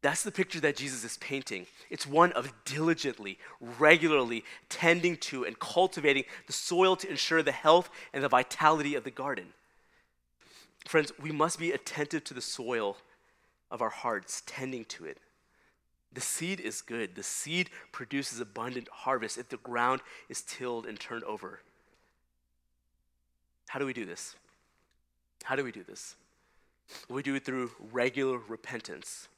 That's 0.00 0.22
the 0.22 0.30
picture 0.30 0.60
that 0.60 0.76
Jesus 0.76 1.02
is 1.02 1.16
painting. 1.16 1.66
It's 1.90 2.06
one 2.06 2.32
of 2.32 2.52
diligently, 2.64 3.38
regularly 3.60 4.44
tending 4.68 5.16
to 5.16 5.44
and 5.44 5.58
cultivating 5.58 6.24
the 6.46 6.52
soil 6.52 6.94
to 6.96 7.10
ensure 7.10 7.42
the 7.42 7.50
health 7.52 7.90
and 8.12 8.22
the 8.22 8.28
vitality 8.28 8.94
of 8.94 9.02
the 9.02 9.10
garden. 9.10 9.46
Friends, 10.86 11.12
we 11.20 11.32
must 11.32 11.58
be 11.58 11.72
attentive 11.72 12.22
to 12.24 12.34
the 12.34 12.40
soil 12.40 12.96
of 13.70 13.82
our 13.82 13.90
hearts, 13.90 14.42
tending 14.46 14.84
to 14.86 15.04
it. 15.04 15.18
The 16.12 16.20
seed 16.20 16.60
is 16.60 16.80
good. 16.80 17.14
The 17.14 17.22
seed 17.22 17.68
produces 17.92 18.40
abundant 18.40 18.88
harvest 18.90 19.36
if 19.36 19.48
the 19.48 19.58
ground 19.58 20.00
is 20.28 20.42
tilled 20.42 20.86
and 20.86 20.98
turned 20.98 21.24
over. 21.24 21.60
How 23.68 23.78
do 23.78 23.84
we 23.84 23.92
do 23.92 24.06
this? 24.06 24.34
How 25.44 25.56
do 25.56 25.64
we 25.64 25.72
do 25.72 25.82
this? 25.82 26.14
We 27.10 27.22
do 27.22 27.34
it 27.34 27.44
through 27.44 27.72
regular 27.92 28.38
repentance. 28.38 29.28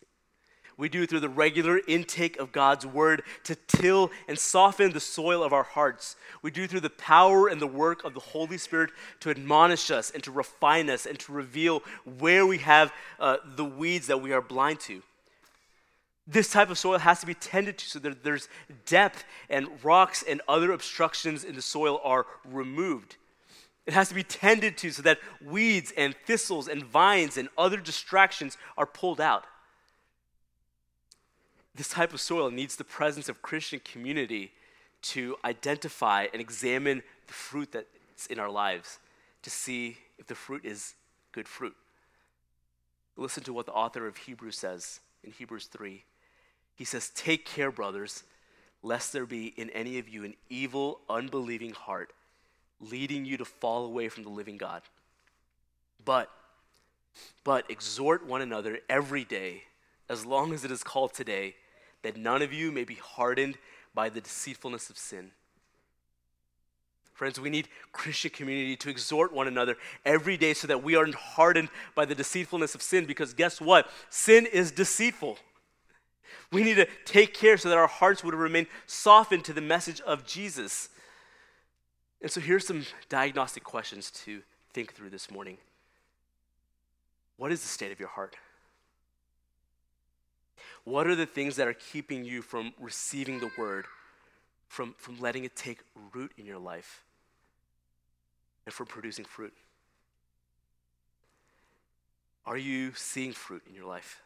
We 0.80 0.88
do 0.88 1.02
it 1.02 1.10
through 1.10 1.20
the 1.20 1.28
regular 1.28 1.78
intake 1.86 2.38
of 2.38 2.52
God's 2.52 2.86
word 2.86 3.22
to 3.44 3.54
till 3.54 4.10
and 4.26 4.38
soften 4.38 4.92
the 4.92 4.98
soil 4.98 5.44
of 5.44 5.52
our 5.52 5.62
hearts. 5.62 6.16
We 6.40 6.50
do 6.50 6.62
it 6.62 6.70
through 6.70 6.80
the 6.80 6.88
power 6.88 7.48
and 7.48 7.60
the 7.60 7.66
work 7.66 8.02
of 8.02 8.14
the 8.14 8.20
Holy 8.20 8.56
Spirit 8.56 8.90
to 9.20 9.28
admonish 9.28 9.90
us 9.90 10.10
and 10.10 10.22
to 10.22 10.30
refine 10.30 10.88
us 10.88 11.04
and 11.04 11.18
to 11.18 11.32
reveal 11.32 11.82
where 12.18 12.46
we 12.46 12.56
have 12.58 12.94
uh, 13.18 13.36
the 13.56 13.64
weeds 13.64 14.06
that 14.06 14.22
we 14.22 14.32
are 14.32 14.40
blind 14.40 14.80
to. 14.80 15.02
This 16.26 16.50
type 16.50 16.70
of 16.70 16.78
soil 16.78 16.98
has 16.98 17.20
to 17.20 17.26
be 17.26 17.34
tended 17.34 17.76
to 17.76 17.84
so 17.86 17.98
that 17.98 18.24
there's 18.24 18.48
depth 18.86 19.24
and 19.50 19.68
rocks 19.84 20.24
and 20.26 20.40
other 20.48 20.72
obstructions 20.72 21.44
in 21.44 21.56
the 21.56 21.62
soil 21.62 22.00
are 22.02 22.24
removed. 22.46 23.16
It 23.84 23.92
has 23.92 24.08
to 24.08 24.14
be 24.14 24.22
tended 24.22 24.78
to 24.78 24.92
so 24.92 25.02
that 25.02 25.18
weeds 25.44 25.92
and 25.94 26.14
thistles 26.24 26.68
and 26.68 26.82
vines 26.82 27.36
and 27.36 27.50
other 27.58 27.76
distractions 27.76 28.56
are 28.78 28.86
pulled 28.86 29.20
out. 29.20 29.44
This 31.74 31.88
type 31.88 32.12
of 32.12 32.20
soil 32.20 32.50
needs 32.50 32.76
the 32.76 32.84
presence 32.84 33.28
of 33.28 33.42
Christian 33.42 33.80
community 33.80 34.52
to 35.02 35.36
identify 35.44 36.26
and 36.32 36.40
examine 36.40 37.02
the 37.26 37.32
fruit 37.32 37.72
that's 37.72 38.26
in 38.26 38.38
our 38.38 38.50
lives 38.50 38.98
to 39.42 39.50
see 39.50 39.96
if 40.18 40.26
the 40.26 40.34
fruit 40.34 40.64
is 40.64 40.94
good 41.32 41.48
fruit. 41.48 41.74
Listen 43.16 43.42
to 43.44 43.52
what 43.52 43.66
the 43.66 43.72
author 43.72 44.06
of 44.06 44.16
Hebrews 44.16 44.58
says 44.58 45.00
in 45.24 45.32
Hebrews 45.32 45.66
3. 45.66 46.04
He 46.74 46.84
says, 46.84 47.10
Take 47.14 47.44
care, 47.44 47.70
brothers, 47.70 48.24
lest 48.82 49.12
there 49.12 49.26
be 49.26 49.48
in 49.56 49.70
any 49.70 49.98
of 49.98 50.08
you 50.08 50.24
an 50.24 50.34
evil, 50.48 51.00
unbelieving 51.08 51.72
heart, 51.72 52.12
leading 52.80 53.24
you 53.24 53.36
to 53.36 53.44
fall 53.44 53.84
away 53.84 54.08
from 54.08 54.24
the 54.24 54.30
living 54.30 54.56
God. 54.56 54.82
But, 56.04 56.30
but 57.44 57.70
exhort 57.70 58.26
one 58.26 58.40
another 58.40 58.78
every 58.88 59.24
day, 59.24 59.64
as 60.10 60.26
long 60.26 60.52
as 60.52 60.64
it 60.64 60.72
is 60.72 60.82
called 60.82 61.14
today, 61.14 61.54
that 62.02 62.16
none 62.16 62.42
of 62.42 62.52
you 62.52 62.72
may 62.72 62.82
be 62.82 62.96
hardened 62.96 63.56
by 63.94 64.08
the 64.08 64.20
deceitfulness 64.20 64.90
of 64.90 64.98
sin. 64.98 65.30
Friends, 67.14 67.38
we 67.38 67.48
need 67.48 67.68
Christian 67.92 68.30
community 68.30 68.76
to 68.76 68.90
exhort 68.90 69.32
one 69.32 69.46
another 69.46 69.76
every 70.04 70.36
day 70.36 70.52
so 70.52 70.66
that 70.66 70.82
we 70.82 70.96
aren't 70.96 71.14
hardened 71.14 71.68
by 71.94 72.06
the 72.06 72.14
deceitfulness 72.14 72.74
of 72.74 72.82
sin 72.82 73.04
because 73.04 73.34
guess 73.34 73.60
what? 73.60 73.88
Sin 74.08 74.46
is 74.46 74.72
deceitful. 74.72 75.38
We 76.50 76.64
need 76.64 76.76
to 76.76 76.88
take 77.04 77.32
care 77.32 77.56
so 77.56 77.68
that 77.68 77.78
our 77.78 77.86
hearts 77.86 78.24
would 78.24 78.34
remain 78.34 78.66
softened 78.86 79.44
to 79.44 79.52
the 79.52 79.60
message 79.60 80.00
of 80.00 80.26
Jesus. 80.26 80.88
And 82.20 82.30
so 82.30 82.40
here's 82.40 82.66
some 82.66 82.84
diagnostic 83.08 83.62
questions 83.62 84.10
to 84.24 84.42
think 84.72 84.94
through 84.94 85.10
this 85.10 85.30
morning. 85.30 85.58
What 87.36 87.52
is 87.52 87.60
the 87.60 87.68
state 87.68 87.92
of 87.92 88.00
your 88.00 88.08
heart? 88.08 88.34
What 90.84 91.06
are 91.06 91.14
the 91.14 91.26
things 91.26 91.56
that 91.56 91.68
are 91.68 91.74
keeping 91.74 92.24
you 92.24 92.42
from 92.42 92.72
receiving 92.80 93.38
the 93.38 93.50
word, 93.58 93.86
from, 94.68 94.94
from 94.98 95.20
letting 95.20 95.44
it 95.44 95.54
take 95.54 95.80
root 96.12 96.32
in 96.38 96.46
your 96.46 96.58
life, 96.58 97.04
and 98.66 98.72
from 98.72 98.86
producing 98.86 99.24
fruit? 99.24 99.52
Are 102.46 102.56
you 102.56 102.92
seeing 102.94 103.32
fruit 103.32 103.62
in 103.68 103.74
your 103.74 103.86
life? 103.86 104.22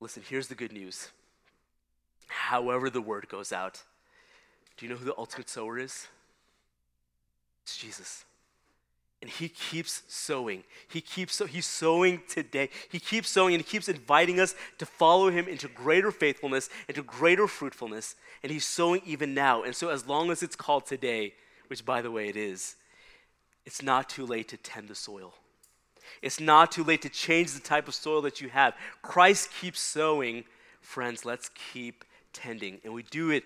Listen, 0.00 0.22
here's 0.28 0.48
the 0.48 0.54
good 0.54 0.72
news. 0.72 1.10
However, 2.26 2.90
the 2.90 3.00
word 3.00 3.28
goes 3.28 3.52
out, 3.52 3.82
do 4.76 4.84
you 4.84 4.90
know 4.92 4.98
who 4.98 5.04
the 5.04 5.14
ultimate 5.16 5.48
sower 5.48 5.78
is? 5.78 6.08
It's 7.62 7.76
Jesus. 7.76 8.24
And 9.24 9.32
he 9.32 9.48
keeps 9.48 10.02
sowing. 10.06 10.64
He 10.86 11.00
keeps 11.00 11.36
so, 11.36 11.46
he's 11.46 11.64
sowing 11.64 12.20
today. 12.28 12.68
He 12.90 13.00
keeps 13.00 13.30
sowing 13.30 13.54
and 13.54 13.64
he 13.64 13.66
keeps 13.66 13.88
inviting 13.88 14.38
us 14.38 14.54
to 14.76 14.84
follow 14.84 15.30
him 15.30 15.48
into 15.48 15.66
greater 15.66 16.10
faithfulness, 16.10 16.68
into 16.88 17.02
greater 17.02 17.48
fruitfulness. 17.48 18.16
And 18.42 18.52
he's 18.52 18.66
sowing 18.66 19.00
even 19.06 19.32
now. 19.32 19.62
And 19.62 19.74
so 19.74 19.88
as 19.88 20.06
long 20.06 20.30
as 20.30 20.42
it's 20.42 20.54
called 20.54 20.84
today, 20.84 21.32
which 21.68 21.86
by 21.86 22.02
the 22.02 22.10
way 22.10 22.28
it 22.28 22.36
is, 22.36 22.76
it's 23.64 23.82
not 23.82 24.10
too 24.10 24.26
late 24.26 24.48
to 24.48 24.58
tend 24.58 24.88
the 24.88 24.94
soil. 24.94 25.32
It's 26.20 26.38
not 26.38 26.70
too 26.70 26.84
late 26.84 27.00
to 27.00 27.08
change 27.08 27.52
the 27.52 27.60
type 27.60 27.88
of 27.88 27.94
soil 27.94 28.20
that 28.20 28.42
you 28.42 28.50
have. 28.50 28.74
Christ 29.00 29.48
keeps 29.58 29.80
sowing. 29.80 30.44
Friends, 30.82 31.24
let's 31.24 31.48
keep 31.72 32.04
tending. 32.34 32.78
And 32.84 32.92
we 32.92 33.04
do 33.04 33.30
it 33.30 33.44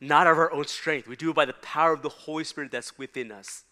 not 0.00 0.26
of 0.26 0.38
our 0.38 0.50
own 0.54 0.66
strength, 0.68 1.06
we 1.06 1.16
do 1.16 1.28
it 1.28 1.36
by 1.36 1.44
the 1.44 1.52
power 1.52 1.92
of 1.92 2.00
the 2.00 2.08
Holy 2.08 2.44
Spirit 2.44 2.70
that's 2.70 2.96
within 2.96 3.30
us. 3.30 3.64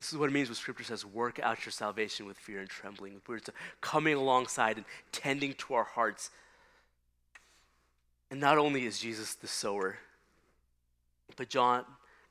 This 0.00 0.12
is 0.12 0.18
what 0.18 0.28
it 0.28 0.32
means 0.32 0.48
when 0.48 0.54
Scripture 0.54 0.84
says, 0.84 1.04
work 1.04 1.40
out 1.40 1.64
your 1.66 1.72
salvation 1.72 2.26
with 2.26 2.36
fear 2.36 2.60
and 2.60 2.68
trembling. 2.68 3.20
We're 3.26 3.40
coming 3.80 4.14
alongside 4.14 4.76
and 4.76 4.86
tending 5.10 5.54
to 5.54 5.74
our 5.74 5.84
hearts. 5.84 6.30
And 8.30 8.40
not 8.40 8.58
only 8.58 8.86
is 8.86 9.00
Jesus 9.00 9.34
the 9.34 9.48
sower, 9.48 9.98
but 11.36 11.48
John 11.48 11.84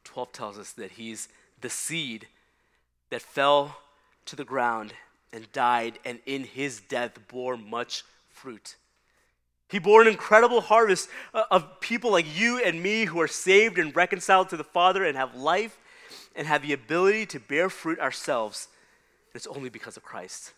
12 0.05 0.31
tells 0.31 0.57
us 0.57 0.71
that 0.73 0.91
he's 0.91 1.27
the 1.59 1.69
seed 1.69 2.27
that 3.09 3.21
fell 3.21 3.77
to 4.25 4.35
the 4.35 4.45
ground 4.45 4.93
and 5.33 5.51
died, 5.51 5.99
and 6.05 6.19
in 6.25 6.45
his 6.45 6.79
death 6.79 7.19
bore 7.27 7.57
much 7.57 8.03
fruit. 8.29 8.75
He 9.69 9.79
bore 9.79 10.01
an 10.01 10.07
incredible 10.07 10.61
harvest 10.61 11.09
uh, 11.33 11.43
of 11.51 11.81
people 11.81 12.11
like 12.11 12.25
you 12.37 12.61
and 12.63 12.81
me 12.81 13.05
who 13.05 13.19
are 13.19 13.27
saved 13.27 13.77
and 13.77 13.93
reconciled 13.93 14.49
to 14.49 14.57
the 14.57 14.63
Father 14.63 15.03
and 15.03 15.17
have 15.17 15.35
life 15.35 15.77
and 16.37 16.47
have 16.47 16.61
the 16.61 16.71
ability 16.71 17.25
to 17.25 17.39
bear 17.39 17.69
fruit 17.69 17.99
ourselves. 17.99 18.69
it's 19.33 19.47
only 19.47 19.69
because 19.69 19.97
of 19.97 20.03
Christ. 20.03 20.53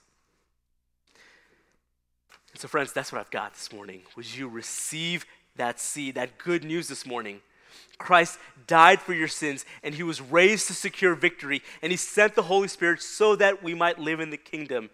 And 2.52 2.62
so, 2.62 2.68
friends, 2.68 2.94
that's 2.94 3.12
what 3.12 3.20
I've 3.20 3.32
got 3.32 3.54
this 3.54 3.74
morning. 3.74 4.02
Would 4.16 4.34
you 4.36 4.48
receive 4.48 5.26
that 5.56 5.80
seed, 5.80 6.16
that 6.16 6.38
good 6.38 6.64
news 6.64 6.88
this 6.88 7.06
morning? 7.06 7.42
Christ 7.98 8.40
died 8.68 9.02
for 9.02 9.14
your 9.14 9.28
sins 9.28 9.66
and 9.84 9.94
he 9.94 10.04
was 10.04 10.22
raised 10.22 10.68
to 10.68 10.74
secure 10.74 11.16
victory 11.16 11.62
and 11.82 11.92
he 11.92 11.98
sent 11.98 12.36
the 12.36 12.44
Holy 12.44 12.68
Spirit 12.68 13.02
so 13.02 13.36
that 13.36 13.62
we 13.62 13.74
might 13.74 14.00
live 14.00 14.20
in 14.20 14.30
the 14.30 14.38
kingdom 14.38 14.90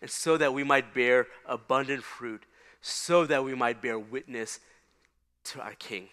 and 0.00 0.10
so 0.10 0.36
that 0.36 0.54
we 0.54 0.62
might 0.62 0.94
bear 0.94 1.26
abundant 1.46 2.02
fruit, 2.02 2.44
so 2.80 3.26
that 3.26 3.44
we 3.44 3.54
might 3.54 3.82
bear 3.82 3.98
witness 3.98 4.60
to 5.44 5.60
our 5.60 5.74
King. 5.74 6.08